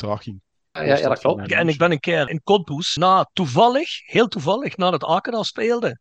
[0.71, 1.51] ja, ja, dat klopt.
[1.51, 5.99] En ik ben een keer in Cottbus, na toevallig, heel toevallig, nadat Aken al speelde.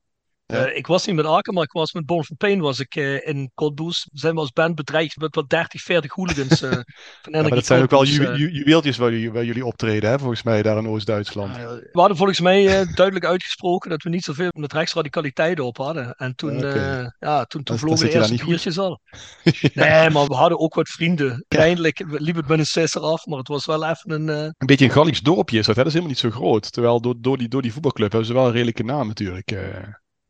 [0.53, 0.71] Ja.
[0.71, 2.97] Uh, ik was niet met Aken, maar ik was met Bon van Pain was ik
[2.97, 4.09] uh, in Cottbus.
[4.13, 6.71] Zijn we als band bedreigd met wat 30, 40 hooligans uh,
[7.23, 10.11] van ja, maar dat zijn ook wel ju ju juweeltjes waar jullie, waar jullie optreden,
[10.11, 11.57] hè, volgens mij, daar in Oost-Duitsland.
[11.57, 16.15] we hadden volgens mij duidelijk uitgesproken dat we niet zoveel met rechtsradicaliteit op hadden.
[16.15, 17.13] En toen, okay.
[17.19, 19.01] ja, toen, toen vlogen de eerste biertjes al.
[19.43, 19.71] ja.
[19.75, 21.45] Nee, maar we hadden ook wat vrienden.
[21.49, 24.29] Eindelijk liep het met een sisser af, maar het was wel even een...
[24.29, 25.83] Een beetje een Gallisch dorpje is dat, hè?
[25.83, 26.73] dat is helemaal niet zo groot.
[26.73, 29.51] Terwijl door, door, die, door die voetbalclub hebben ze wel een redelijke naam natuurlijk.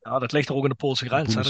[0.03, 1.34] Ja, dat ligt er ook in de Poolse grens.
[1.34, 1.44] Hè,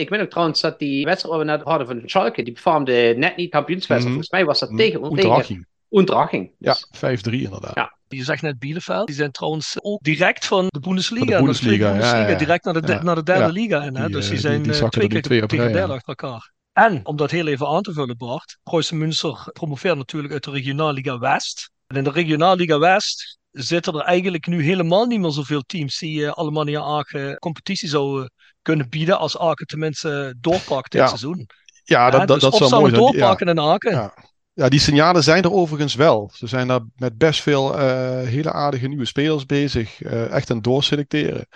[0.00, 3.14] ik weet ook trouwens dat die wedstrijd waar we net hadden van Schalke, die befaamde
[3.16, 4.00] net niet kampioenswedstrijd.
[4.00, 4.12] Mm -hmm.
[4.12, 5.66] Volgens mij was dat tegen Unterhaching.
[5.90, 6.50] Unterhaching.
[6.58, 6.88] Dus.
[7.00, 7.74] Ja, 5-3 inderdaad.
[7.74, 7.96] Ja.
[8.08, 11.98] Je zegt net Bielefeld, die zijn trouwens ook direct van de Bundesliga, de Bundesliga, de
[11.98, 12.38] Bundesliga ja, ja.
[12.38, 13.02] direct naar de, ja.
[13.02, 13.48] naar de derde ja.
[13.48, 13.96] liga in.
[13.96, 14.06] Hè?
[14.06, 16.52] Die, dus die uh, zijn die, die uh, twee keer twee tegen derde achter elkaar.
[16.72, 20.50] En om dat heel even aan te vullen, Bart, Preußen Münster promoveert natuurlijk uit de
[20.50, 21.70] Regionalliga West.
[21.86, 26.20] En in de Regionalliga West zitten er eigenlijk nu helemaal niet meer zoveel teams die
[26.20, 28.32] uh, allemaal in Aken competitie zouden
[28.62, 31.06] kunnen bieden als Aken tenminste doorpakt dit ja.
[31.06, 31.46] seizoen.
[31.84, 33.02] Ja, dat, ja, dat, dus dat zou mooi zijn.
[33.04, 33.52] doorpakken ja.
[33.52, 33.92] in Aken.
[33.92, 34.14] Ja.
[34.52, 36.30] ja, die signalen zijn er overigens wel.
[36.34, 37.80] Ze zijn daar met best veel uh,
[38.22, 40.00] hele aardige nieuwe spelers bezig.
[40.00, 41.46] Uh, echt aan doorselecteren.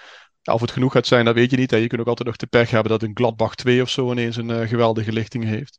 [0.43, 1.71] Ja, of het genoeg gaat zijn, dat weet je niet.
[1.71, 1.77] Hè.
[1.77, 4.37] Je kunt ook altijd nog de pech hebben dat een Gladbach 2 of zo ineens
[4.37, 5.79] een geweldige lichting heeft.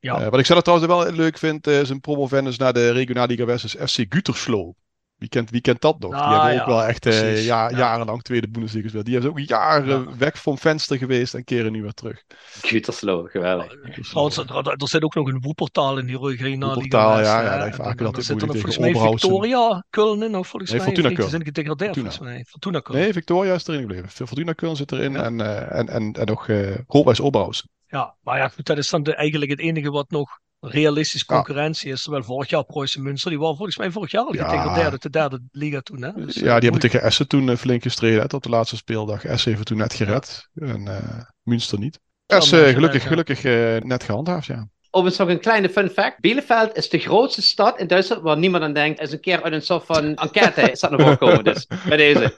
[0.00, 0.30] Ja.
[0.30, 3.64] Wat ik zelf trouwens wel leuk vind, is een promovendus naar de Regionale Liga West
[3.64, 4.74] is FC Gütersloh.
[5.18, 6.12] Wie kent, wie kent dat nog?
[6.14, 7.76] Ah, die hebben ook ja, wel echt uh, ja, ja.
[7.76, 9.04] jarenlang tweede Bundesliga gespeeld.
[9.04, 10.16] Die hebben ook jaren ja.
[10.16, 12.22] weg van venster geweest en keren nu weer terug.
[12.62, 13.72] Gütersloh, geweldig.
[14.00, 17.20] Trouwens, er, er zit ook nog een woeportaal in die regionale Liga.
[17.20, 20.70] Ja, ja, dat vaak dat er zit er volgens mij Victoria Köln in, of volgens
[20.70, 20.88] nee, mij.
[20.88, 22.44] Fortuna Die zijn gedegradeerd volgens mij.
[22.48, 22.94] Fortuna Köln.
[22.94, 24.08] Nee, Victoria is erin gebleven.
[24.08, 25.22] Fortuna Köln zit erin ja.
[25.22, 27.70] en, uh, en, en, en nog uh, Oberhausen.
[27.88, 30.38] Ja, maar ja, goed, dat is dan de, eigenlijk het enige wat nog
[30.68, 31.94] realistisch concurrentie ja.
[31.94, 32.02] is.
[32.02, 34.48] Terwijl vorig jaar Preußen Münster, die waren volgens mij vorig jaar al ja.
[34.48, 36.02] gedegradeerd de derde liga toen.
[36.02, 36.12] Hè?
[36.12, 39.24] Dus, ja, die hebben tegen Essen toen uh, flink gestreden hè, op de laatste speeldag.
[39.24, 42.00] Essen heeft toen net gered en uh, Münster niet.
[42.26, 43.42] Essen gelukkig, gelukkig
[43.82, 44.68] net gehandhaafd, ja.
[44.96, 46.20] Overigens nog een kleine fun fact.
[46.20, 49.00] Bielefeld is de grootste stad in Duitsland waar niemand aan denkt.
[49.00, 51.44] Is een keer uit een soort van enquête is dat naar voren gekomen.
[51.44, 52.36] Dus bij deze.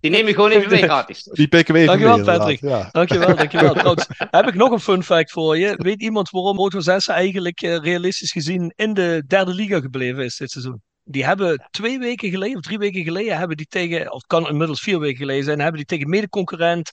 [0.00, 1.22] Die neem je gewoon even mee gratis.
[1.22, 2.60] Die pikken we even Dankjewel, mee, Patrick.
[2.60, 2.88] Ja.
[2.92, 3.74] Dankjewel, dankjewel.
[3.80, 5.74] Trouwens, heb ik nog een fun fact voor je.
[5.76, 10.36] Weet iemand waarom Roto 6 eigenlijk uh, realistisch gezien in de derde liga gebleven is
[10.36, 10.82] dit seizoen?
[11.04, 14.48] Die hebben twee weken geleden, of drie weken geleden, hebben die tegen, of het kan
[14.48, 16.90] inmiddels vier weken geleden zijn, hebben die tegen mede-concurrent,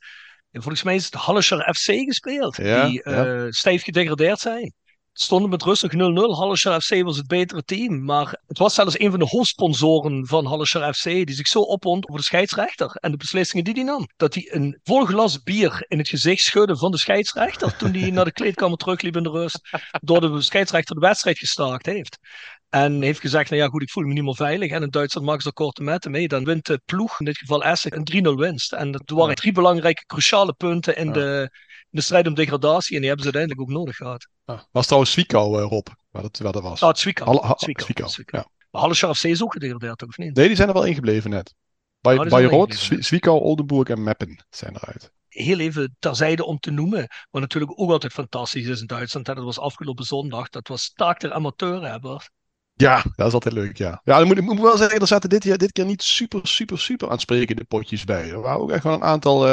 [0.52, 2.56] volgens mij is het Hallischer FC gespeeld.
[2.56, 3.52] Ja, die uh, ja.
[3.52, 4.74] stijf gedegradeerd zijn.
[5.22, 5.96] Stonden met rustig 0-0.
[6.38, 8.04] Hallescher FC was het betere team.
[8.04, 11.04] Maar het was zelfs een van de hoofdsponsoren van Hallescher FC.
[11.04, 12.92] Die zich zo opwond over de scheidsrechter.
[12.92, 14.08] En de beslissingen die hij nam.
[14.18, 17.78] Dat hij een vol glas bier in het gezicht schudde van de scheidsrechter.
[17.78, 19.60] toen hij naar de kleedkamer terugliep in de rust.
[20.02, 22.18] Door de scheidsrechter de wedstrijd gestaakt heeft.
[22.70, 24.72] En heeft gezegd, nou ja goed, ik voel me niet meer veilig.
[24.72, 26.28] En in Duitsland maken ze korte metten mee.
[26.28, 28.74] Dan wint de ploeg, in dit geval Essen, een 3-0 winst.
[28.74, 31.52] En er waren drie belangrijke, cruciale punten in, de,
[31.98, 32.94] de strijd om degradatie.
[32.96, 34.28] En die hebben ze uiteindelijk ook nodig gehad.
[34.46, 34.68] Ja.
[34.72, 36.84] Was trouwens Zwickau, uh, Rob, waar dat, waar dat was.
[36.84, 37.30] Ah, Zwickau.
[37.30, 37.56] Halle-
[38.26, 38.48] ja.
[38.72, 40.36] Maar Hallescher FC is ook gedegradeerd, toch, of niet?
[40.36, 41.54] Nee, die zijn er wel ingebleven net.
[42.02, 45.12] Bij, Oh, er Bayreuth, Zwickau, Oldenburg en Meppen zijn eruit.
[45.28, 47.08] heel even terzijde om te noemen.
[47.30, 49.28] Wat natuurlijk ook altijd fantastisch is in Duitsland.
[49.28, 50.50] hè, Dat was afgelopen zondag.
[50.50, 52.30] Dat was Taak der Bart?
[52.74, 54.02] Ja, dat is altijd leuk, ja.
[54.04, 56.48] Ja, dan moet ik moet wel zeggen, er zaten dit, jaar, dit keer niet super,
[56.48, 58.30] super, super aansprekende potjes bij.
[58.30, 59.48] Er waren ook echt wel een aantal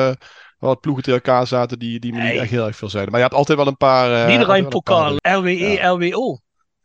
[0.59, 3.11] wat ploegen tegen elkaar zaten die, die me niet echt heel erg veel zeiden.
[3.13, 4.23] Maar je hebt altijd wel een paar...
[4.23, 6.33] eh, Niederrhein Pokaal, RWE, LWO.
[6.33, 6.43] paar-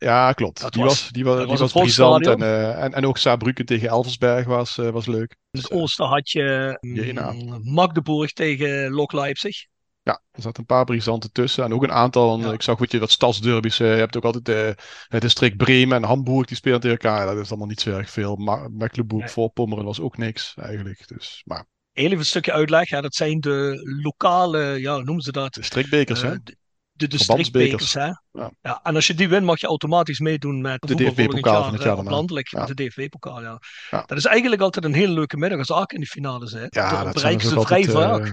[0.08, 0.60] Ja, klopt.
[0.60, 2.26] Dat die was- was, die was, die was brisant.
[2.26, 5.36] En, eh, en, en ook Saarbrücken tegen Elversberg was, eh, was leuk.
[5.50, 7.30] In het oosten had je Jena.
[7.32, 9.66] mm, Magdeburg tegen Lok Leipzig.
[10.02, 11.64] Ja, er zaten een paar brisanten tussen.
[11.64, 12.52] En ook een aantal, Ja.
[12.52, 13.76] ik zag weet je, wat stadsderbies.
[13.76, 14.74] je hebt ook altijd de,
[15.08, 17.26] het district Bremen en Hamburg, die spelen tegen elkaar.
[17.26, 18.36] Dat is allemaal niet zo erg veel.
[18.36, 21.08] Ma Mecklenburg-Voorpommeren was ook niks eigenlijk.
[21.08, 22.88] Dus, maar Heel even een stukje uitleg.
[22.88, 25.52] Ja, dat zijn de lokale, ja, hoe noemen ze dat?
[25.54, 26.36] districtbekers, Eh, hè?
[26.44, 26.56] de,
[26.92, 28.06] de districtbekers, hè?
[28.32, 28.50] Ja.
[28.62, 31.80] Ja, en als je die wint, mag je automatisch meedoen met De DFB-pokaal van het
[31.80, 32.10] eh, jaar op daarna.
[32.10, 32.48] landelijk.
[32.48, 32.58] Ja.
[32.66, 33.58] Met de DFB-pokaal, ja.
[33.90, 34.02] Ja.
[34.06, 36.74] Dat is eigenlijk altijd een hele leuke middag als Aken in de finale zit.
[36.74, 38.26] Ja, Dan dat bereiken ze vrij altijd, vaak.
[38.26, 38.32] eh,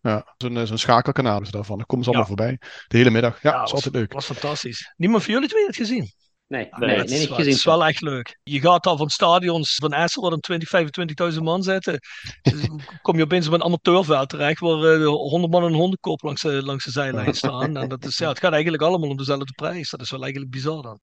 [0.00, 1.76] ja, zo'n eh, zo'n schakelkanaal is daarvan.
[1.76, 2.36] Dan komen ze allemaal Ja.
[2.36, 2.58] voorbij.
[2.88, 3.42] De hele middag.
[3.42, 4.12] Ja, dat is was, altijd leuk.
[4.12, 4.92] was fantastisch.
[4.96, 6.12] Niemand van jullie twee heeft het gezien?
[6.48, 7.50] Nee, Ja, nee, het nee, is niet wel- gezien.
[7.52, 8.38] Het is wel echt leuk.
[8.42, 11.98] Je gaat al van stadions van Essen, waar dan 20, 25.000 man zitten.
[12.42, 12.68] Dus
[13.02, 16.42] kom je opeens op een amateurveld terecht, waar eh, 100 man en een hondenkop langs
[16.42, 17.76] de, langs de zijlijn staan.
[17.76, 19.90] En dat is, ja, het gaat eigenlijk allemaal om dezelfde prijs.
[19.90, 21.00] Dat is wel eigenlijk bizar dan.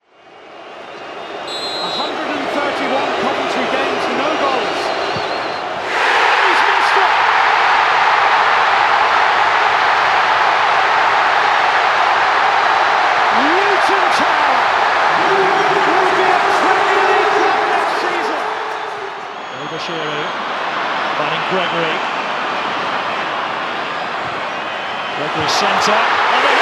[19.84, 20.24] Obashiru
[21.18, 21.92] finding Gregory.
[25.18, 26.53] Gregory centre.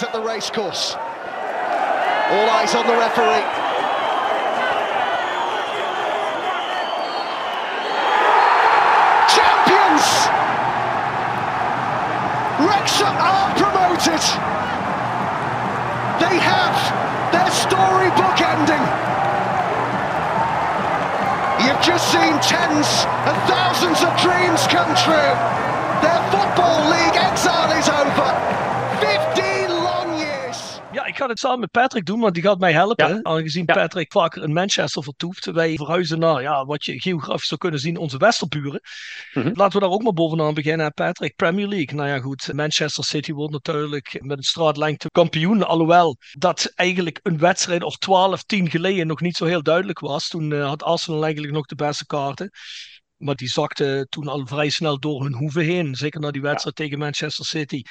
[0.00, 0.94] At the racecourse.
[0.94, 3.42] All eyes on the referee.
[9.26, 10.06] Champions!
[12.62, 14.22] Wrexham are promoted.
[16.22, 16.78] They have
[17.34, 18.84] their storybook ending.
[21.66, 22.86] You've just seen tens
[23.26, 25.34] of thousands of dreams come true.
[26.06, 27.57] Their Football League exile
[31.18, 33.08] ga het samen met Patrick doen, want die gaat mij helpen.
[33.08, 33.20] Ja.
[33.22, 33.74] Aangezien Ja.
[33.74, 35.44] Patrick vaker in Manchester vertoeft.
[35.44, 38.80] Wij verhuizen naar ja, wat je geografisch zou kunnen zien, onze westerburen.
[39.32, 39.50] Mhm.
[39.54, 41.36] Laten we daar ook maar bovenaan beginnen, Patrick.
[41.36, 41.96] Premier League.
[41.96, 42.52] Nou ja, goed.
[42.52, 45.66] Manchester City wordt natuurlijk met een straatlengte kampioen.
[45.66, 50.28] Alhoewel dat eigenlijk een wedstrijd of 12, 10 geleden nog niet zo heel duidelijk was.
[50.28, 52.50] Toen eh, had Arsenal eigenlijk nog de beste kaarten.
[53.18, 55.94] Maar die zakte toen al vrij snel door hun hoeven heen.
[55.94, 57.82] Zeker na die wedstrijd tegen Manchester City.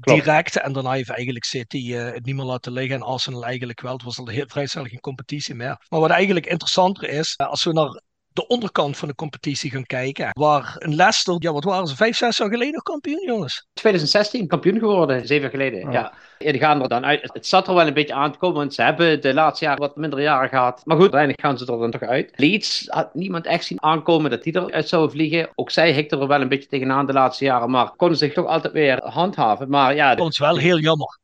[0.00, 0.24] Klopt.
[0.24, 0.56] Direct.
[0.56, 2.96] En daarna heeft eigenlijk City eh, het niet meer laten liggen.
[2.96, 3.92] En Arsenal eigenlijk wel.
[3.92, 5.84] Het was al heel, vrij snel geen competitie meer.
[5.88, 8.02] Maar wat eigenlijk interessanter is, eh, als we naar
[8.36, 10.28] de onderkant van de competitie gaan kijken.
[10.32, 13.66] Waar een Leicester, ja wat waren ze, vijf, zes jaar geleden nog kampioen jongens?
[13.72, 15.92] 2016 kampioen geworden, zeven jaar geleden.
[15.92, 16.12] Ja.
[16.38, 17.30] Ja, die gaan er dan uit.
[17.32, 19.80] Het zat er wel een beetje aan te komen, want ze hebben de laatste jaren
[19.80, 20.80] wat minder jaren gehad.
[20.84, 22.32] Maar goed, uiteindelijk gaan ze er dan toch uit.
[22.34, 25.48] Leeds had niemand echt zien aankomen dat die eruit zouden vliegen.
[25.54, 28.46] Ook zij hikten er wel een beetje tegenaan de laatste jaren, maar konden zich toch
[28.46, 29.70] altijd weer handhaven.
[29.70, 31.18] Maar ja, Dat is wel heel jammer.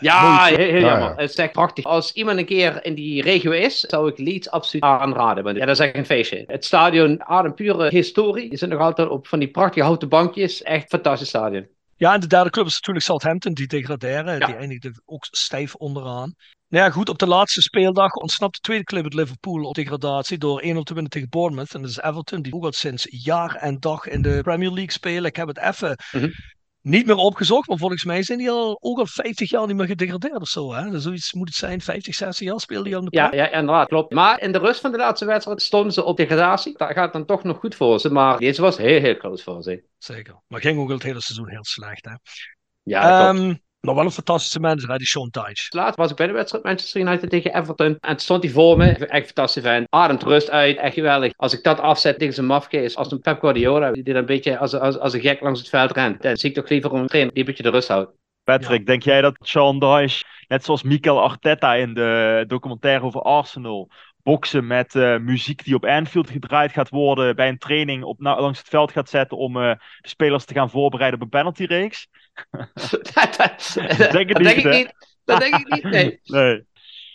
[0.00, 1.08] Ja, heel, heel Ja, jammer.
[1.08, 1.14] ja.
[1.16, 1.84] Het is echt prachtig.
[1.84, 5.44] Als iemand een keer in die regio is, zou ik Leeds absoluut aanraden.
[5.44, 6.44] Want ja, dat is echt een feestje.
[6.46, 8.50] Het stadion, adem pure historie.
[8.50, 10.62] Je zit nog altijd op van die prachtige houten bankjes.
[10.62, 11.66] Echt fantastisch stadion.
[11.96, 14.40] Ja, en de derde club is natuurlijk Southampton, die degraderen.
[14.46, 16.34] Die eindigde ook stijf onderaan.
[16.68, 20.38] Nou ja, goed, op de laatste speeldag ontsnapt de tweede club uit Liverpool op degradatie
[20.38, 21.74] door 1-0 te winnen tegen Bournemouth.
[21.74, 24.90] En dat is Everton, die ook al sinds jaar en dag in de Premier League
[24.92, 25.24] spelen.
[25.24, 26.28] Ik heb het even Mhm.
[26.84, 29.86] Niet meer opgezocht, maar volgens mij zijn die al, ook al 50 jaar niet meer
[29.86, 30.72] gedegradeerd of zo.
[30.72, 30.90] Hè?
[30.90, 33.50] Dus zoiets moet het zijn, 50, 60 jaar speelde die al in de Ja, ja,
[33.50, 34.12] inderdaad, klopt.
[34.12, 36.76] Maar in de rust van de laatste wedstrijd stonden ze op degradatie.
[36.76, 38.10] Dat gaat dan toch nog goed voor ze.
[38.12, 39.84] Maar deze was heel, heel close voor ze.
[39.98, 40.42] Zeker.
[40.46, 42.04] Maar ging ook al het hele seizoen heel slecht.
[42.04, 42.14] Hè?
[42.82, 43.60] Ja, dat klopt.
[43.84, 45.76] Maar wel een fantastische manager, hè, die Sean Dyche.
[45.76, 47.96] Laatst was ik bij de wedstrijd Manchester United tegen Everton.
[48.00, 48.92] En toen stond hij voor me.
[48.92, 49.86] Echt fantastisch fan.
[49.88, 50.76] Ademt rust uit.
[50.76, 51.32] Echt geweldig.
[51.36, 52.96] Als ik dat afzet tegen zijn mafkees.
[52.96, 53.92] Als een Pep Guardiola.
[53.92, 56.22] Die dan een beetje als, als, als een gek langs het veld rent.
[56.22, 58.12] Dan zie ik toch liever een trainer die een beetje de rust houdt.
[58.44, 63.90] Patrick, denk jij dat Sean Dyche, net zoals Mikel Arteta in de documentaire over Arsenal,
[64.22, 68.58] boksen met eh, muziek die op Anfield gedraaid gaat worden, bij een training op, langs
[68.58, 69.70] het veld gaat zetten om eh,
[70.00, 72.08] de spelers te gaan voorbereiden op een penaltyreeks?
[73.98, 74.70] dat denk niet, ik hè?
[74.70, 74.94] niet.
[75.24, 76.20] Dat denk ik niet, nee.
[76.24, 76.64] Nee.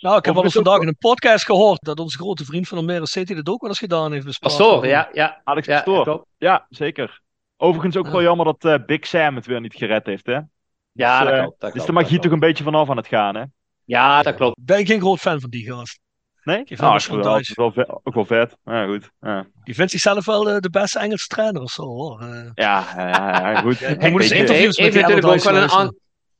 [0.00, 2.78] Nou, ik heb wel eens vandaag in een podcast gehoord dat onze grote vriend van
[2.78, 4.38] Almere City dat ook wel eens gedaan heeft.
[4.38, 5.40] Pastoor, ja, ja.
[5.44, 6.26] Alex Ja, Pastoor.
[6.38, 7.20] Ja, zeker.
[7.56, 10.38] Overigens ook wel jammer dat eh, Big Sam het weer niet gered heeft, hè?
[10.92, 11.60] Ja, Dus, dat eh, klopt.
[11.60, 13.44] Dat Dus klopt, de magie toch een beetje vanaf aan het gaan, hè?
[13.84, 14.56] Ja, dat klopt.
[14.60, 16.00] Ben ik geen groot fan van die gast.
[16.42, 16.64] Nee?
[16.68, 17.52] Nou, hem ik Dyche.
[17.54, 18.56] wel, ve- ook wel vet.
[18.64, 19.10] Ja, goed.
[19.20, 22.20] Ja, Die vindt zichzelf wel eh, de beste Engelse trainer of zo hoor.
[22.20, 23.78] Eh, ja, ja, ja, goed.
[23.78, 25.94] Die Kijk, moet eens hij interviews heeft, met heeft die natuurlijk ook wel een aan...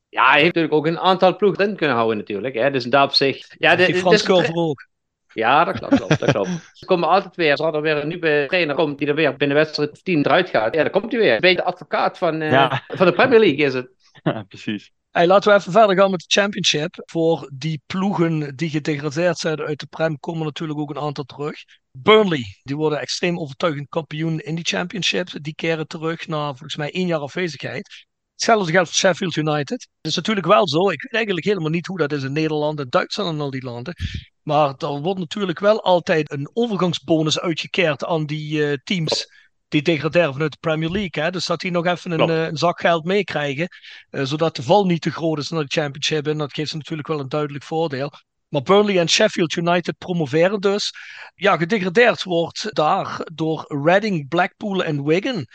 [0.09, 2.55] Ja, hij heeft natuurlijk ook een aantal ploegen erin kunnen houden natuurlijk.
[2.55, 2.71] Hè?
[2.71, 3.55] Dus in dat opzicht...
[3.59, 4.89] Ja, de, die Frans ook.
[5.33, 6.19] Ja, dat klopt.
[6.21, 6.71] dat klopt.
[6.73, 9.57] Ze komen altijd weer, als er weer een nieuwe trainer komt die er weer binnen
[9.57, 10.75] wedstrijd of 10 eruit gaat.
[10.75, 11.35] Ja, dan komt hij weer.
[11.35, 12.83] Een beetje de advocaat van, eh, Ja.
[12.87, 13.89] van de Premier League is het.
[14.23, 14.93] Ja, precies.
[15.11, 17.03] Hey, laten we even verder gaan met de Championship.
[17.05, 21.55] Voor die ploegen die gedegradeerd zijn uit de Prem komen natuurlijk ook een aantal terug.
[21.91, 25.29] Burnley, die worden extreem overtuigend kampioen in die Championship.
[25.33, 28.07] Die keren terug na volgens mij één jaar afwezigheid.
[28.33, 29.89] Hetzelfde geldt voor Sheffield United.
[30.01, 30.91] Het is natuurlijk wel zo.
[30.91, 33.65] Ik weet eigenlijk helemaal niet hoe dat is in Nederland en Duitsland en al die
[33.65, 33.95] landen.
[34.43, 39.27] Maar er wordt natuurlijk wel altijd een overgangsbonus uitgekeerd aan die eh, teams
[39.71, 41.23] die degraderen vanuit de Premier League.
[41.25, 41.31] Hè?
[41.31, 43.69] Dus dat die nog even een, eh, een zak geld meekrijgen.
[44.11, 46.27] eh, zodat de val niet te groot is naar de Championship.
[46.27, 48.13] En dat geeft ze natuurlijk wel een duidelijk voordeel.
[48.49, 50.93] Maar Burnley en Sheffield United promoveren dus.
[51.35, 55.47] Ja, gedegradeerd wordt daar door Reading, Blackpool en Wigan.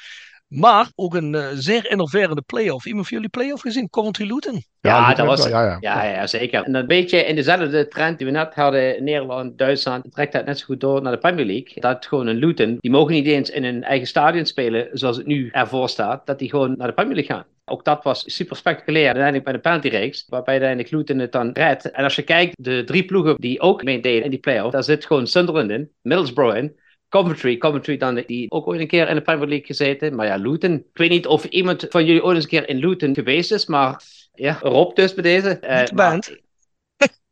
[0.55, 2.85] Maar ook een eh, zeer innoverende play-off.
[2.85, 3.89] Iemand van jullie play-off gezien?
[3.89, 4.63] Coventry Luton?
[4.81, 5.39] Ja, die dat was...
[5.39, 5.77] wel, ja, ja.
[5.79, 6.63] Ja, ja, zeker.
[6.63, 10.45] En een beetje in dezelfde trend die we net hadden in Nederland, Duitsland, trekt dat
[10.45, 11.81] net zo goed door naar de Premier League.
[11.81, 15.25] Dat gewoon een Luton, die mogen niet eens in hun eigen stadion spelen zoals het
[15.25, 17.45] nu ervoor staat, dat die gewoon naar de Premier League gaan.
[17.65, 19.05] Ook dat was super spectaculair.
[19.05, 21.91] Uiteindelijk bij de penaltyreeks, waarbij uiteindelijk Luton het dan redt.
[21.91, 25.05] En als je kijkt, de drie ploegen die ook meededen in die play-off, daar zit
[25.05, 26.75] gewoon Sunderland in, Middlesbrough in,
[27.09, 30.15] Coventry, Coventry dan, die ook ooit een keer in de Premier League gezeten.
[30.15, 30.73] Maar ja, Luton.
[30.73, 33.65] Ik weet niet of iemand van jullie ooit eens een keer in Luton geweest is,
[33.65, 34.01] maar
[34.33, 35.49] ja, Rob dus bij deze.
[35.59, 36.43] Eh, Niet de maar- band.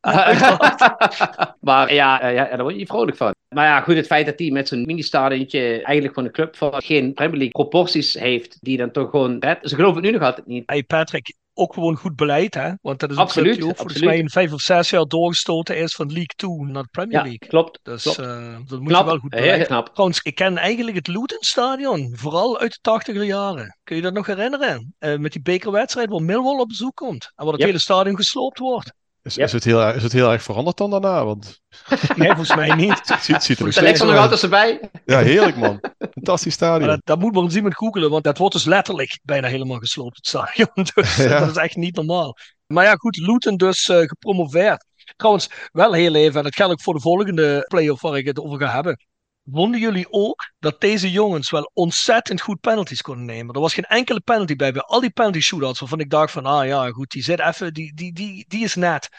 [1.62, 3.33] maar ja, eh, ja, daar word je niet vrolijk van.
[3.54, 6.82] Maar ja, goed, het feit dat hij met zo'n mini-stadionnetje eigenlijk gewoon een club van
[6.82, 9.70] geen Premier League proporties heeft, die dan toch gewoon redt.
[9.70, 10.64] Ze geloven het nu nog altijd niet.
[10.66, 12.72] Hey Patrick, ook gewoon goed beleid hè?
[12.82, 14.14] Want dat is een Absoluut, club die ook volgens absoluut.
[14.16, 17.22] mij in vijf of zes jaar doorgestoten is van League 2 naar de Premier Ja,
[17.22, 17.48] League.
[17.48, 17.80] klopt.
[17.84, 18.20] Dus klopt.
[18.20, 19.68] eh, dat moet Knap, je wel goed heel beleiden.
[19.68, 19.90] knap.
[19.94, 23.78] Trouwens, ik ken eigenlijk het Luton Stadion, vooral uit de tachtiger jaren.
[23.84, 24.94] Kun je dat nog herinneren?
[25.00, 27.24] Eh, met die bekerwedstrijd waar Millwall op bezoek komt.
[27.36, 27.68] En waar het Yep.
[27.70, 28.94] hele stadion gesloopt wordt.
[29.24, 29.46] Is, Yep.
[29.46, 31.26] is, het heel, is het heel erg veranderd dan daarna?
[31.26, 31.62] Want
[32.16, 32.90] Nee, volgens mij niet.
[33.10, 34.44] het ziet, ziet er nog steeds er uit.
[34.44, 34.80] erbij.
[35.06, 35.80] Ja, heerlijk man.
[36.14, 36.90] Fantastisch stadion.
[36.90, 40.16] dat, dat moet maar eens iemand googelen, want dat wordt dus letterlijk bijna helemaal gesloopt,
[40.16, 40.70] het stadion.
[40.96, 41.40] Dus Ja.
[41.40, 42.38] dat is echt niet normaal.
[42.68, 44.86] Maar ja, goed, Luton dus eh, gepromoveerd.
[45.16, 48.40] Trouwens, wel heel even, en dat geldt ook voor de volgende play-off waar ik het
[48.40, 49.06] over ga hebben.
[49.52, 53.56] Vonden jullie ook dat deze jongens wel ontzettend goed penalties konden nemen?
[53.56, 54.72] Er was geen enkele penalty bij.
[54.72, 57.74] Bij al die penalty shootouts waarvan ik dacht van, ah ja, goed, die zit even,
[57.74, 59.10] die, die, die, die is net.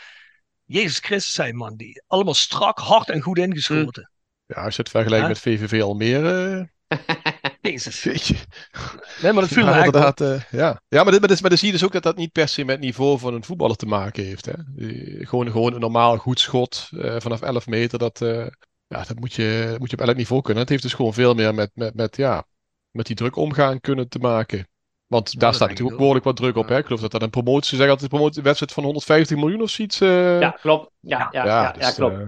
[0.64, 4.10] Jezus Christus, zei man, die allemaal strak, hard en goed ingeschoten.
[4.46, 6.68] Ja, als je het vergelijkt met VVV Almere.
[7.60, 8.04] Jezus.
[9.22, 10.20] Nee, maar dat viel Ja, inderdaad.
[10.20, 12.16] eh, ja, ja maar, dit, maar, dit, maar dan zie je dus ook dat dat
[12.16, 14.46] niet per se met het niveau van een voetballer te maken heeft.
[14.46, 14.52] Hè?
[14.66, 17.98] Die- gewoon, gewoon een normaal goed schot eh, vanaf 11 meter.
[17.98, 18.46] Dat, eh,
[18.98, 20.60] ja, dat moet, je, moet je op elk niveau kunnen.
[20.62, 22.44] Het heeft dus gewoon veel meer met, met, met, ja,
[22.90, 24.68] met die druk omgaan kunnen te maken.
[25.06, 26.68] Want daar staat natuurlijk ook behoorlijk wat druk op.
[26.68, 26.78] Hè?
[26.78, 29.70] Ik geloof dat dat een promotie, ze zeggen altijd een promotiewedstrijd van 150 miljoen of
[29.70, 30.00] zoiets.
[30.00, 30.90] eh, Ja, klopt.
[31.00, 32.14] Ja, ja, ja, ja, dus, klopt.
[32.14, 32.20] eh,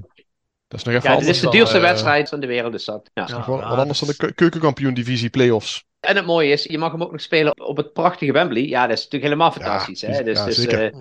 [0.68, 2.84] dat is nog even Ja, dit is de duurste eh, wedstrijd van de wereld, is
[2.84, 3.10] dat.
[3.14, 3.26] Ja.
[3.46, 5.84] wel- wat anders dan de keu- keukenkampioen-divisie play-offs.
[6.00, 8.66] En het mooie is, je mag hem ook nog spelen op het prachtige Wembley.
[8.66, 10.00] Ja, dat is natuurlijk helemaal Ja, fantastisch.
[10.00, 10.16] hè?
[10.16, 10.84] ja, Dus, dus, zeker.
[10.94, 11.00] eh,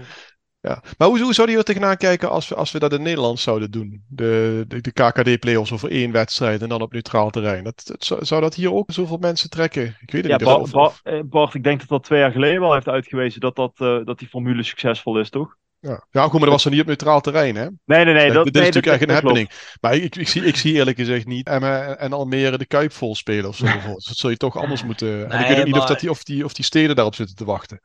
[0.66, 0.84] Ja.
[0.98, 3.40] Maar hoe, hoe zou je er tegenaan kijken als we, als we dat in Nederland
[3.40, 4.04] zouden doen?
[4.08, 7.64] De, de, de KKD-playoffs over één wedstrijd en dan op neutraal terrein.
[7.64, 9.98] Dat, dat, zou, dat hier ook zoveel mensen trekken?
[10.00, 10.46] Ik weet het Ja, niet.
[10.46, 12.88] Bart, Of- Bart, of- eh, Bart, ik denk dat dat twee jaar geleden al heeft
[12.88, 15.56] uitgewezen dat, dat, eh, dat die formule succesvol is, toch?
[15.80, 16.06] ja.
[16.12, 17.68] ja, goed, maar dat was dan niet op neutraal terrein, hè?
[17.86, 18.32] Nee, nee, nee.
[18.32, 19.24] Dat, dit nee, is natuurlijk echt een klopt.
[19.24, 19.50] happening.
[19.82, 23.16] Maar ik, ik, zie, ik zie eerlijk gezegd niet Emmen en Almere de Kuip vol
[23.16, 23.64] spelen of zo.
[23.74, 24.08] bijvoorbeeld.
[24.08, 25.32] Dat zul je toch anders moeten...
[25.32, 27.36] en ik weet ook niet of, dat die, of, die, of die steden daarop zitten
[27.36, 27.80] te wachten.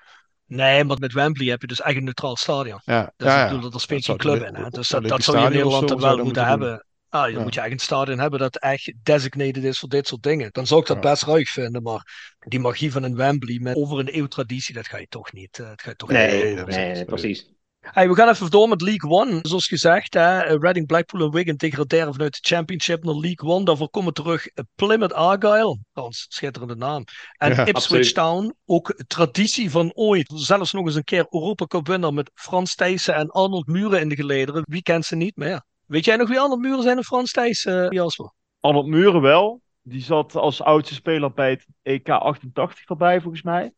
[0.50, 2.80] Nee, maar met Wembley heb je dus echt een neutraal stadion.
[2.84, 3.46] Ja, Dus ja, ik ja.
[3.46, 4.54] bedoel, dat er speelt zou club in.
[4.54, 4.70] Hè?
[4.70, 6.84] Dus dat, dat zou je in Nederland zo dan wel moeten hebben.
[7.08, 7.42] Ah, dan Ja.
[7.42, 10.48] moet je echt een stadion hebben dat echt designated is voor dit soort dingen.
[10.52, 11.10] Dan zou ik dat Ja.
[11.10, 14.86] best ruig vinden, maar die magie van een Wembley met over een eeuw traditie, dat
[14.88, 15.58] ga je toch niet.
[15.58, 17.46] eh, dat ga je toch Nee, niet nee, precies.
[17.80, 19.38] Hey, we gaan even door met League One.
[19.42, 23.64] Zoals gezegd, hè, eh, Reading, Blackpool en Wigan degraderen vanuit de Championship naar League One.
[23.64, 27.04] Daarvoor komen terug eh, Plymouth Argyle, trouwens schitterende naam,
[27.36, 28.14] en Ja, Ipswich absoluut.
[28.14, 28.54] Town.
[28.64, 30.32] Ook traditie van ooit.
[30.34, 34.08] Zelfs nog eens een keer Europa Cup winnaar met Frans Thijssen en Arnold Muren in
[34.08, 34.62] de gelederen.
[34.68, 35.62] Wie kent ze niet meer?
[35.86, 38.32] Weet jij nog wie Arnold Muren zijn en Frans Thijssen, eh, Jasper?
[38.60, 39.60] Arnold Muren wel.
[39.82, 43.72] Die zat als oudste speler bij het EK 88 erbij, volgens mij.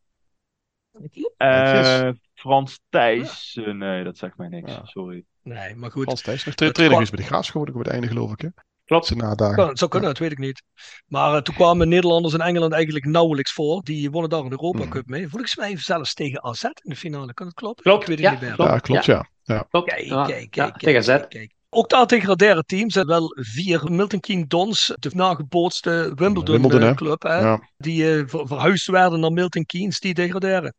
[1.37, 3.55] Eh, Frans Thijs.
[3.65, 4.71] eh, nee, dat zegt mij niks.
[4.71, 4.81] Ja.
[4.85, 5.23] Sorry.
[5.43, 6.03] Nee, maar goed.
[6.03, 8.31] Frans Thijs nog tra- Het training is bij de Graafschap ook op het einde, geloof
[8.31, 8.41] ik.
[8.41, 8.47] Hè?
[8.85, 9.09] Klopt.
[9.09, 10.63] Het zou kunnen, dat weet ik niet.
[11.07, 13.81] Maar eh, toen kwamen Nederlanders in Engeland eigenlijk nauwelijks voor.
[13.83, 14.89] Die wonnen daar een Europa Mhm.
[14.89, 15.27] Cup mee.
[15.29, 17.33] Volgens mij zelfs tegen AZ in de finale.
[17.33, 17.83] Kan het kloppen?
[17.83, 18.53] Klopt, Ik weet het ja, niet meer.
[18.55, 18.71] klopt.
[18.71, 19.27] Ja, klopt, ja.
[19.43, 19.65] ja.
[19.69, 19.89] Klopt.
[19.89, 21.27] Kijk, Ja, kijk, ja, kijk, tegen kijk, Z.
[21.27, 21.53] kijk.
[21.69, 22.93] Ook daar degraderen teams.
[22.93, 26.93] zijn wel vier Milton Keynes Dons, de nagebootste Wimbledon, Wimbledon, eh, hè?
[26.95, 27.21] club.
[27.23, 27.39] Hè?
[27.39, 27.69] Ja.
[27.77, 30.73] Die eh, ver- verhuisd werden naar Milton Keynes, die degraderen.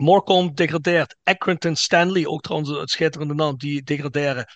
[0.00, 1.16] Morecambe degradeert.
[1.22, 4.46] Accrington Stanley, ook trouwens een schitterende naam, die degraderen.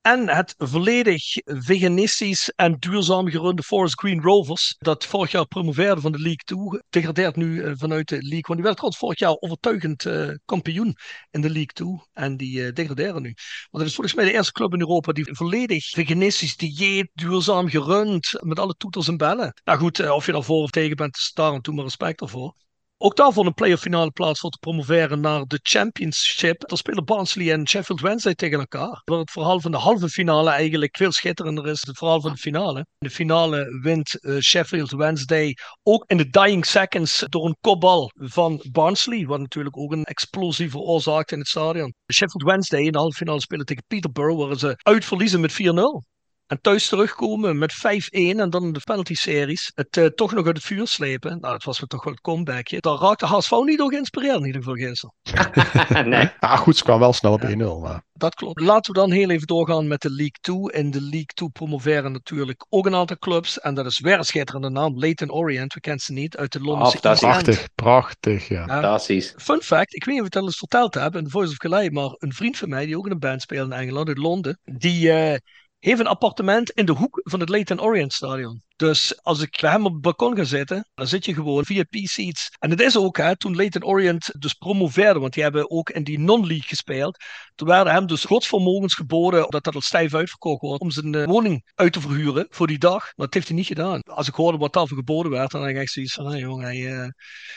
[0.00, 6.12] En het volledig veganistisch en duurzaam gerunde Forest Green Rovers, dat vorig jaar promoveerde van
[6.12, 8.54] de League 2, degradeert nu eh, vanuit de League 1.
[8.54, 10.94] Die werd trouwens vorig jaar overtuigend eh, kampioen
[11.30, 13.34] in de League 2 en die eh, degraderen nu.
[13.70, 17.68] Want het is volgens mij de eerste club in Europa die volledig veganistisch dieet, duurzaam
[17.68, 19.60] gerund, met alle toeters en bellen.
[19.64, 22.54] Nou goed, of je daarvoor of tegen bent, daar en toe maar respect ervoor.
[22.98, 26.68] Ook daar vond een playoff finale plaats voor te promoveren naar de Championship.
[26.68, 29.02] Daar spelen Barnsley en Sheffield Wednesday tegen elkaar.
[29.04, 32.32] Waar het verhaal van de halve finale eigenlijk veel schitterender is dan het verhaal van
[32.32, 32.78] de finale.
[32.78, 38.10] In de finale wint eh, Sheffield Wednesday ook in de dying seconds door een kopbal
[38.14, 39.26] van Barnsley.
[39.26, 41.94] Wat natuurlijk ook een explosie veroorzaakt in het stadion.
[42.12, 46.15] Sheffield Wednesday in de halve finale spelen tegen Peterborough waar ze uitverliezen met 4-0.
[46.46, 47.78] En thuis terugkomen met 5-1
[48.10, 49.72] en dan in de penalty series.
[49.74, 51.40] Het eh, toch nog uit het vuur slepen.
[51.40, 52.80] Nou, het was me toch wel het comebackje.
[52.80, 55.14] Daar raakte HSV niet door geïnspireerd in ieder geval gisteren.
[56.10, 56.30] nee.
[56.46, 57.46] Ah, goed, ze kwam wel snel op 1-0.
[57.82, 58.02] Maar...
[58.12, 58.60] Dat klopt.
[58.60, 60.82] Laten we dan heel even doorgaan met de League 2.
[60.82, 63.60] In de League 2 promoveren natuurlijk ook een aantal clubs.
[63.60, 64.98] En dat is weer een schitterende naam.
[64.98, 67.20] Leyton Orient, we kennen ze niet, uit de Londense Ah, dat End.
[67.20, 68.60] Prachtig, prachtig, ja.
[68.60, 68.66] Ja.
[68.66, 69.34] Fantastisch.
[69.36, 71.50] Fun fact, ik weet niet of ik het al eens verteld heb in The Voice
[71.50, 74.08] of Calais, maar een vriend van mij, die ook in een band speelt in Engeland,
[74.08, 75.38] uit Londen, die eh,
[75.86, 78.62] heeft een appartement in de hoek van het Leyton Orient Stadion.
[78.76, 82.48] Dus als ik bij hem op het balkon ga zitten, dan zit je gewoon VIP-seats.
[82.58, 86.04] En het is ook, hè, toen Leyton Orient dus promoveerde, want die hebben ook in
[86.04, 87.24] die non-league gespeeld,
[87.54, 91.24] toen werden hem dus godsvermogens geboden dat dat al stijf uitverkocht wordt om zijn eh,
[91.24, 93.02] woning uit te verhuren voor die dag.
[93.02, 94.00] Maar dat heeft hij niet gedaan.
[94.00, 96.92] Als ik hoorde wat daarvoor geboden werd, dan had ik zoiets van, hey, jongen, hey,
[96.92, 97.08] eh,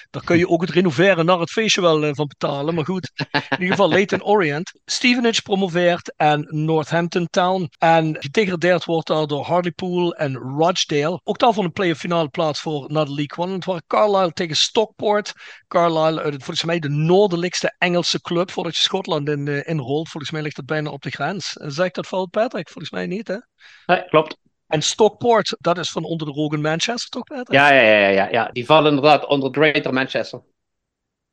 [0.09, 2.75] daar kun je ook het renoveren naar het feestje wel eh, van betalen.
[2.75, 4.79] Maar goed, in ieder geval Leyton Orient.
[4.85, 7.69] Stevenage promoveert en Northampton Town.
[7.77, 11.08] En gedegradeerd wordt daar door Hartlepool en Rochdale.
[11.23, 13.53] Ook daarvan een play-off finale plaats voor naar de League One.
[13.53, 15.33] Het waren Carlisle tegen Stockport.
[15.67, 20.09] Carlisle uit het, volgens mij de noordelijkste Engelse club voordat je Schotland in, eh, inrolt.
[20.09, 21.57] Volgens mij ligt dat bijna op de grens.
[21.57, 22.69] Eh, Zeg ik dat fout, Patrick?
[22.69, 23.37] Volgens mij niet, hè?
[23.85, 24.37] Nee, klopt.
[24.67, 27.59] En Stockport, dat is van onder de Rogan Manchester, toch, Patrick?
[27.59, 28.49] Ja, ja, ja, ja, ja.
[28.51, 30.41] Die vallen inderdaad onder Greater Manchester.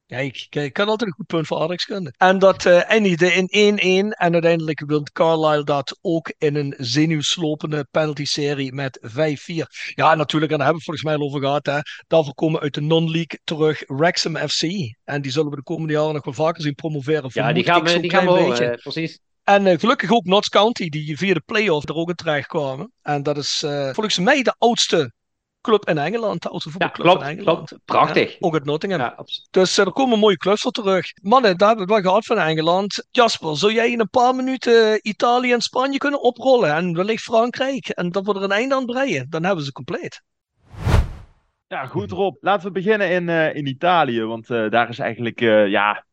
[0.07, 2.15] Kijk, kijk, ik kan altijd een goed punt voor aardrijkskunde.
[2.17, 4.17] En dat eh eindigde in 1-1.
[4.19, 9.67] En uiteindelijk wint Carlisle dat ook in een zenuwslopende penalty-serie met 5-4.
[9.95, 11.67] Ja, natuurlijk, en daar hebben we het volgens mij al over gehad.
[11.67, 11.79] Hè.
[12.07, 14.63] Daarvoor komen uit de non-league terug Wrexham FC.
[15.05, 17.31] En die zullen we de komende jaren nog wel vaker zien promoveren.
[17.33, 19.19] Ja, die gaan we, die gaan we horen, eh, precies.
[19.47, 22.93] En eh, gelukkig ook Notts County, die via de play-off er ook in terecht kwamen.
[23.03, 25.13] En dat is eh, volgens mij de oudste
[25.67, 26.43] club in Engeland.
[26.43, 27.69] De oudste Ja, voetbalclub klopt, in Engeland.
[27.69, 27.85] klopt.
[27.85, 28.31] Prachtig.
[28.31, 29.01] Ja, ook uit Nottingham.
[29.01, 31.07] Ja, Dus eh, er komen mooie clubs voor terug.
[31.23, 33.07] Mannen, daar hebben we het wel gehad van Engeland.
[33.11, 36.75] Jasper, zou jij in een paar minuten Italië en Spanje kunnen oprollen?
[36.75, 37.89] En wellicht Frankrijk?
[37.89, 39.27] En dat we er een einde aan breien.
[39.31, 40.23] Dan hebben ze compleet.
[41.69, 42.37] Ja, goed Rob.
[42.41, 44.23] Laten we beginnen in, eh, in Italië.
[44.23, 46.05] Want eh, daar is eigenlijk eh, ja,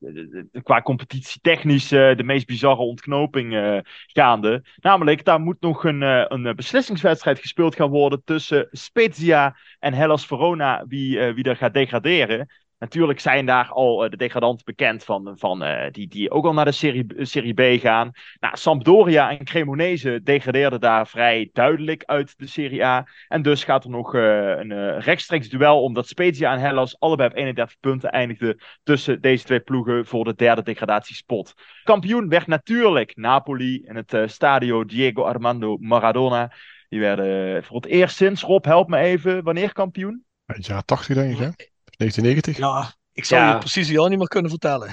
[0.63, 4.63] qua competitie technisch de meest bizarre ontknoping gaande.
[4.75, 6.01] Namelijk, daar moet nog een,
[6.33, 12.47] een beslissingswedstrijd gespeeld gaan worden tussen Spezia en Hellas Verona, wie, wie er gaat degraderen.
[12.83, 16.71] Natuurlijk zijn daar al de degradanten bekend van, van die, die ook al naar de
[16.71, 18.11] Serie, serie B gaan.
[18.39, 23.07] Nou, Sampdoria en Cremonese degradeerden daar vrij duidelijk uit de Serie A.
[23.27, 27.79] En dus gaat er nog een rechtstreeks duel omdat Spezia en Hellas allebei op 31
[27.79, 31.53] punten eindigden tussen deze twee ploegen voor de derde degradatiespot.
[31.83, 36.51] Kampioen werd natuurlijk Napoli in het stadio Diego Armando Maradona.
[36.89, 40.23] Die werden voor het eerst sinds, Rob, help me even, wanneer kampioen?
[40.45, 41.71] Jaren 80 denk ik, hè?
[41.97, 42.57] 1990?
[42.57, 44.91] Ja, ik zou je precies jaar niet meer kunnen vertellen.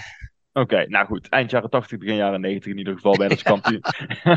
[0.52, 1.28] Oké, nou goed.
[1.28, 3.82] Eind jaren 80, begin jaren 90 in ieder geval bij als kampioen.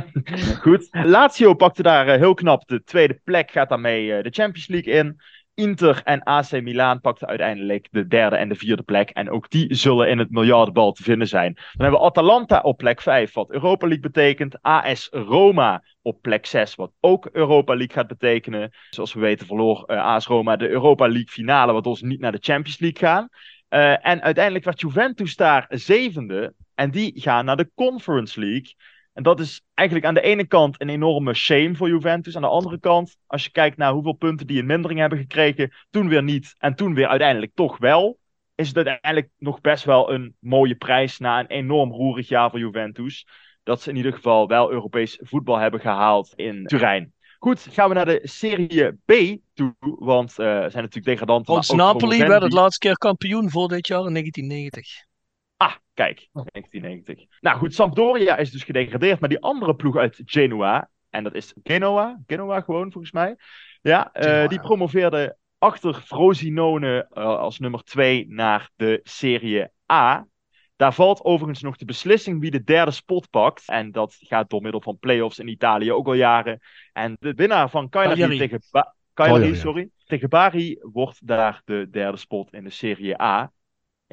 [0.64, 0.88] goed.
[0.92, 4.94] Lazio pakte daar eh, heel knap de tweede plek, gaat daarmee uh, de Champions League
[4.94, 5.22] in.
[5.56, 9.10] Inter en AC Milan pakten uiteindelijk de derde en de vierde plek.
[9.10, 11.54] En ook die zullen in het miljardenbal te vinden zijn.
[11.54, 14.62] Dan hebben we Atalanta op plek 5, wat Europa League betekent.
[14.62, 18.72] AS Roma op plek 6, wat ook Europa League gaat betekenen.
[18.90, 22.32] Zoals we weten verloor uh, AS Roma de Europa League finale, wat ons niet naar
[22.32, 23.30] de Champions League gaan.
[23.70, 26.54] Uh, en uiteindelijk werd Juventus daar zevende.
[26.76, 28.74] En die gaan naar de Conference League.
[29.14, 32.36] En dat is eigenlijk aan de ene kant een enorme shame voor Juventus.
[32.36, 35.74] Aan de andere kant, als je kijkt naar hoeveel punten die in mindering hebben gekregen,
[35.90, 38.20] toen weer niet en toen weer uiteindelijk toch wel,
[38.56, 42.60] is het uiteindelijk nog best wel een mooie prijs na een enorm roerig jaar voor
[42.60, 43.28] Juventus.
[43.64, 47.14] Dat ze in ieder geval wel Europees voetbal hebben gehaald in Turijn.
[47.40, 51.54] Goed, gaan we naar de Serie B toe, want uh, zijn natuurlijk degradanten.
[51.54, 55.12] Want Napoli werd het laatste keer kampioen voor dit jaar in 1990.
[55.58, 57.26] Ah, kijk, 1990.
[57.40, 61.54] Nou goed, Sampdoria is dus gedegradeerd, maar die andere ploeg uit Genoa, en dat is
[61.64, 63.36] Genoa, Genoa gewoon volgens mij,
[63.82, 70.28] ja, uh, die promoveerde achter Frosinone uh, als nummer 2 naar de Serie A.
[70.76, 73.64] Daar valt overigens nog de beslissing wie de derde spot pakt.
[73.66, 76.60] En dat gaat door middel van play-offs in Italië ook al jaren.
[76.94, 82.18] En de winnaar van Cagliari tegen, ba Cagliari, sorry, tegen Bari wordt daar de derde
[82.18, 83.52] spot in de Serie A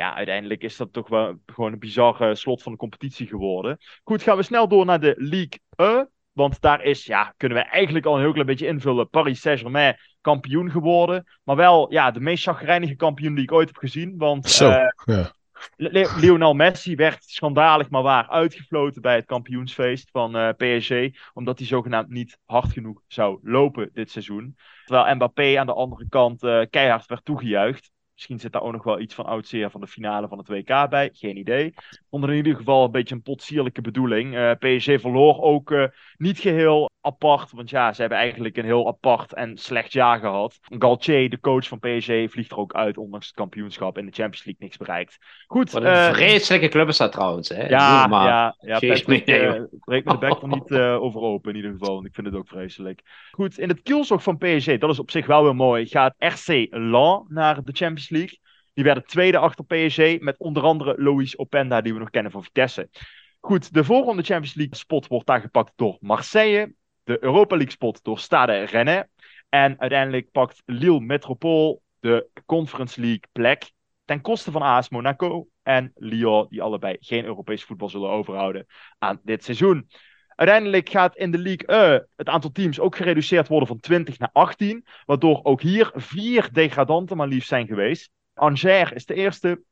[0.00, 3.78] ja, uiteindelijk is dat toch wel gewoon een bizarre slot van de competitie geworden.
[4.04, 6.10] Goed, gaan we snel door naar de Ligue 1.
[6.32, 9.08] Want daar is, ja, kunnen we eigenlijk al een heel klein beetje invullen.
[9.08, 11.24] Paris Saint-Germain kampioen geworden.
[11.42, 14.14] Maar wel, ja, de meest chagrijnige kampioen die ik ooit heb gezien.
[14.16, 15.32] Want Zo, uh, ja.
[16.16, 20.92] Lionel Messi werd schandalig maar waar uitgefloten bij het kampioensfeest van uh, PSG.
[21.32, 24.56] Omdat hij zogenaamd niet hard genoeg zou lopen dit seizoen.
[24.84, 27.90] Terwijl Mbappé aan de andere kant uh, keihard werd toegejuicht.
[28.20, 30.48] Misschien zit daar ook nog wel iets van oud zeer van de finale van het
[30.48, 31.10] WK bij.
[31.12, 31.74] Geen idee.
[32.08, 34.34] Onder in ieder geval een beetje een potsierlijke bedoeling.
[34.34, 37.50] Uh, PSG verloor ook uh, niet geheel apart.
[37.50, 40.58] Want ja, ze hebben eigenlijk een heel apart en slecht jaar gehad.
[40.78, 42.98] Galtier, de coach van PSG, vliegt er ook uit.
[42.98, 45.18] Ondanks het kampioenschap in de Champions League niks bereikt.
[45.46, 45.70] Goed.
[45.70, 47.48] Wat een uh, vreselijke club is dat trouwens.
[47.48, 47.68] Hè?
[47.68, 48.78] Ja, ja, ja.
[48.78, 51.94] Patrick, uh, breekt me de bek er niet uh, over open in ieder geval.
[51.94, 53.00] Want ik vind het ook vreselijk.
[53.30, 56.66] Goed, in het kielzog van PSG, dat is op zich wel weer mooi, gaat RC
[56.70, 58.38] Lan naar de Champions League.
[58.74, 62.42] Die werden tweede achter PSG met onder andere Loïs Openda, die we nog kennen van
[62.42, 62.88] Vitesse.
[63.40, 66.74] Goed, de volgende Champions League spot wordt daar gepakt door Marseille.
[67.10, 69.04] De Europa League spot door Stade Rennes.
[69.48, 73.70] En uiteindelijk pakt Lille Metropole de Conference League plek.
[74.04, 78.66] Ten koste van AS Monaco en Lyon, die allebei geen Europees voetbal zullen overhouden
[78.98, 79.88] aan dit seizoen.
[80.28, 84.30] Uiteindelijk gaat in de League E het aantal teams ook gereduceerd worden van 20 naar
[84.32, 84.86] 18.
[85.04, 88.10] Waardoor ook hier vier degradanten maar liefst zijn geweest.
[88.34, 89.62] Angers is de eerste.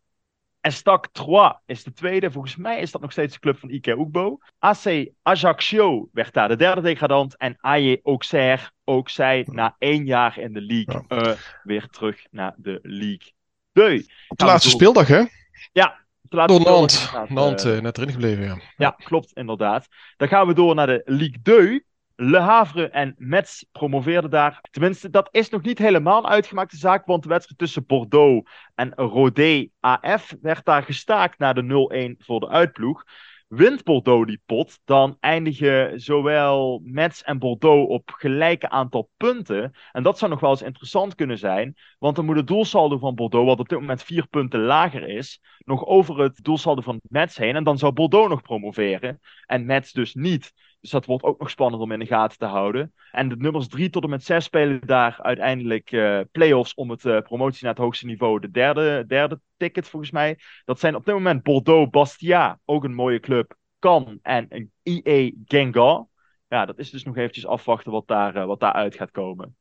[0.68, 2.30] Estac 3 is de tweede.
[2.30, 4.38] Volgens mij is dat nog steeds de club van Ike Oekbo.
[4.58, 7.36] AC Ajaccio werd daar de derde degradant.
[7.36, 11.30] En AJ Auxerre, ook zij na één jaar in de League ja.
[11.30, 13.32] uh, weer terug naar de League
[13.72, 14.06] 2.
[14.28, 14.78] Op de laatste door...
[14.78, 15.24] speeldag, hè?
[15.72, 16.06] Ja.
[16.22, 17.12] Door Nant.
[17.28, 18.58] Nant uh, net erin gebleven, ja.
[18.76, 19.86] Ja, klopt, inderdaad.
[20.16, 21.84] Dan gaan we door naar de Ligue 2.
[22.20, 24.60] Le Havre en Metz promoveerden daar.
[24.70, 28.94] Tenminste, dat is nog niet helemaal een uitgemaakte zaak, want de wedstrijd tussen Bordeaux en
[28.94, 33.04] Rodé AF werd daar gestaakt na de 0-1 voor de uitploeg.
[33.48, 39.72] Wint Bordeaux die pot, dan eindigen zowel Metz en Bordeaux op gelijke aantal punten.
[39.92, 43.14] En dat zou nog wel eens interessant kunnen zijn, want dan moet het doelsaldo van
[43.14, 47.36] Bordeaux, wat op dit moment vier punten lager is, nog over het doelsaldo van Metz
[47.36, 47.56] heen.
[47.56, 50.52] En dan zou Bordeaux nog promoveren en Metz dus niet.
[50.80, 52.92] Dus dat wordt ook nog spannend om in de gaten te houden.
[53.10, 57.04] En de nummers 3 tot en met 6 spelen daar uiteindelijk uh, play-offs om het
[57.04, 58.40] uh, promotie naar het hoogste niveau.
[58.40, 60.38] De derde, derde ticket volgens mij.
[60.64, 63.56] Dat zijn op dit moment Bordeaux, Bastia, ook een mooie club.
[63.78, 66.06] Can en een IE Gengar.
[66.48, 69.56] Ja, dat is dus nog eventjes afwachten wat daar, uh, wat daar uit gaat komen.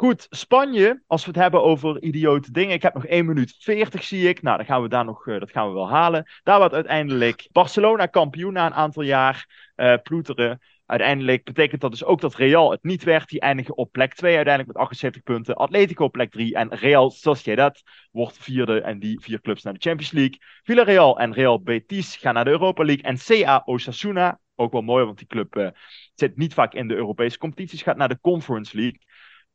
[0.00, 2.74] Goed, Spanje, als we het hebben over idiote dingen.
[2.74, 4.42] Ik heb nog 1 minuut 40, zie ik.
[4.42, 6.30] Nou, dan gaan we daar nog, uh, dat gaan we wel halen.
[6.42, 10.60] Daar wordt uiteindelijk Barcelona kampioen na een aantal jaar uh, ploeteren.
[10.86, 13.28] Uiteindelijk betekent dat dus ook dat Real het niet werd.
[13.28, 15.54] Die eindigen op plek 2 uiteindelijk met 78 punten.
[15.54, 18.80] Atletico plek 3 en Real Sociedad wordt vierde.
[18.80, 20.38] En die vier clubs naar de Champions League.
[20.62, 23.04] Villarreal en Real Betis gaan naar de Europa League.
[23.04, 25.68] En CA Osasuna, ook wel mooi, want die club uh,
[26.14, 29.00] zit niet vaak in de Europese competities, gaat naar de Conference League.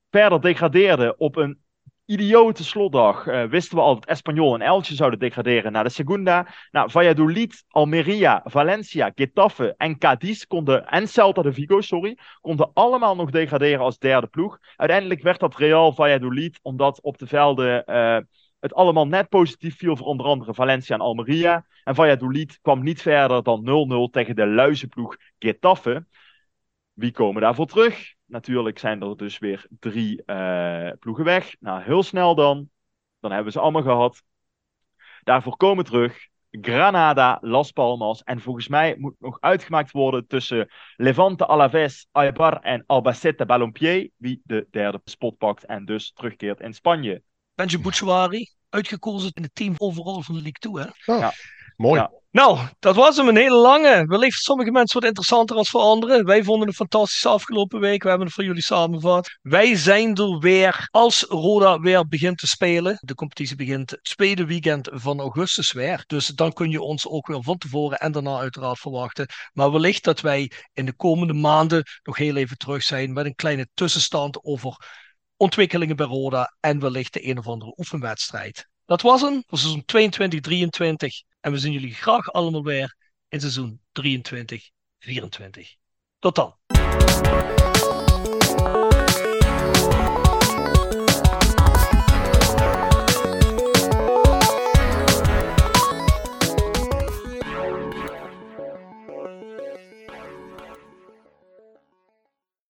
[0.10, 1.66] Verder degradeerde op een
[2.06, 6.48] idiote slotdag uh, wisten we al dat Espanyol en Elche zouden degraderen naar de Segunda.
[6.72, 13.16] Nou, Valladolid, Almeria, Valencia, Getafe en Cadiz konden, en Celta de Vigo, sorry, konden allemaal
[13.16, 14.60] nog degraderen als derde ploeg.
[14.76, 18.18] Uiteindelijk werd dat Real Valladolid, omdat op de velden uh,
[18.60, 21.66] het allemaal net positief viel voor onder andere Valencia en Almeria.
[21.84, 26.06] En Valladolid kwam niet verder dan 0-0 tegen de luizenploeg Getafe.
[26.94, 28.15] Wie komen daarvoor terug?
[28.26, 31.56] Natuurlijk zijn er dus weer drie uh, ploegen weg.
[31.60, 32.70] Nou, heel snel dan.
[33.20, 34.24] Dan hebben we ze allemaal gehad.
[35.24, 36.28] Daarvoor komen terug
[36.62, 38.24] Granada, Las Palmas.
[38.24, 44.12] En volgens mij moet nog uitgemaakt worden tussen Levante, Alaves, Eibar en Albacete Ballonpied.
[44.16, 47.22] Wie de derde spot pakt en dus terugkeert in Spanje.
[47.56, 50.84] Benji Bouchouari, uitgekozen in het team overal van de League 2.
[50.84, 51.14] Hè?
[51.14, 51.34] Oh, ja.
[51.76, 52.08] Mooi.
[52.32, 54.06] Nou, dat was hem een hele lange.
[54.06, 56.26] Wellicht voor sommige mensen wat interessanter als voor anderen.
[56.26, 58.04] Wij vonden het fantastische afgelopen week.
[58.04, 59.38] We hebben het voor jullie samengevat.
[59.42, 62.98] Wij zijn er weer als Roda weer begint te spelen.
[63.02, 66.04] De competitie begint het tweede weekend van augustus weer.
[66.08, 69.28] Dus dan kun je ons ook weer van tevoren en daarna uiteraard verwachten.
[69.54, 73.36] Maar wellicht dat wij in de komende maanden nog heel even terug zijn met een
[73.36, 74.76] kleine tussenstand over
[75.38, 78.68] ontwikkelingen bij Roda en wellicht de een of andere oefenwedstrijd.
[78.86, 81.28] Dat was hem voor seizoen 22-23.
[81.40, 82.96] En we zien jullie graag allemaal weer
[83.28, 84.04] in seizoen 23-24.
[86.20, 86.56] Tot dan.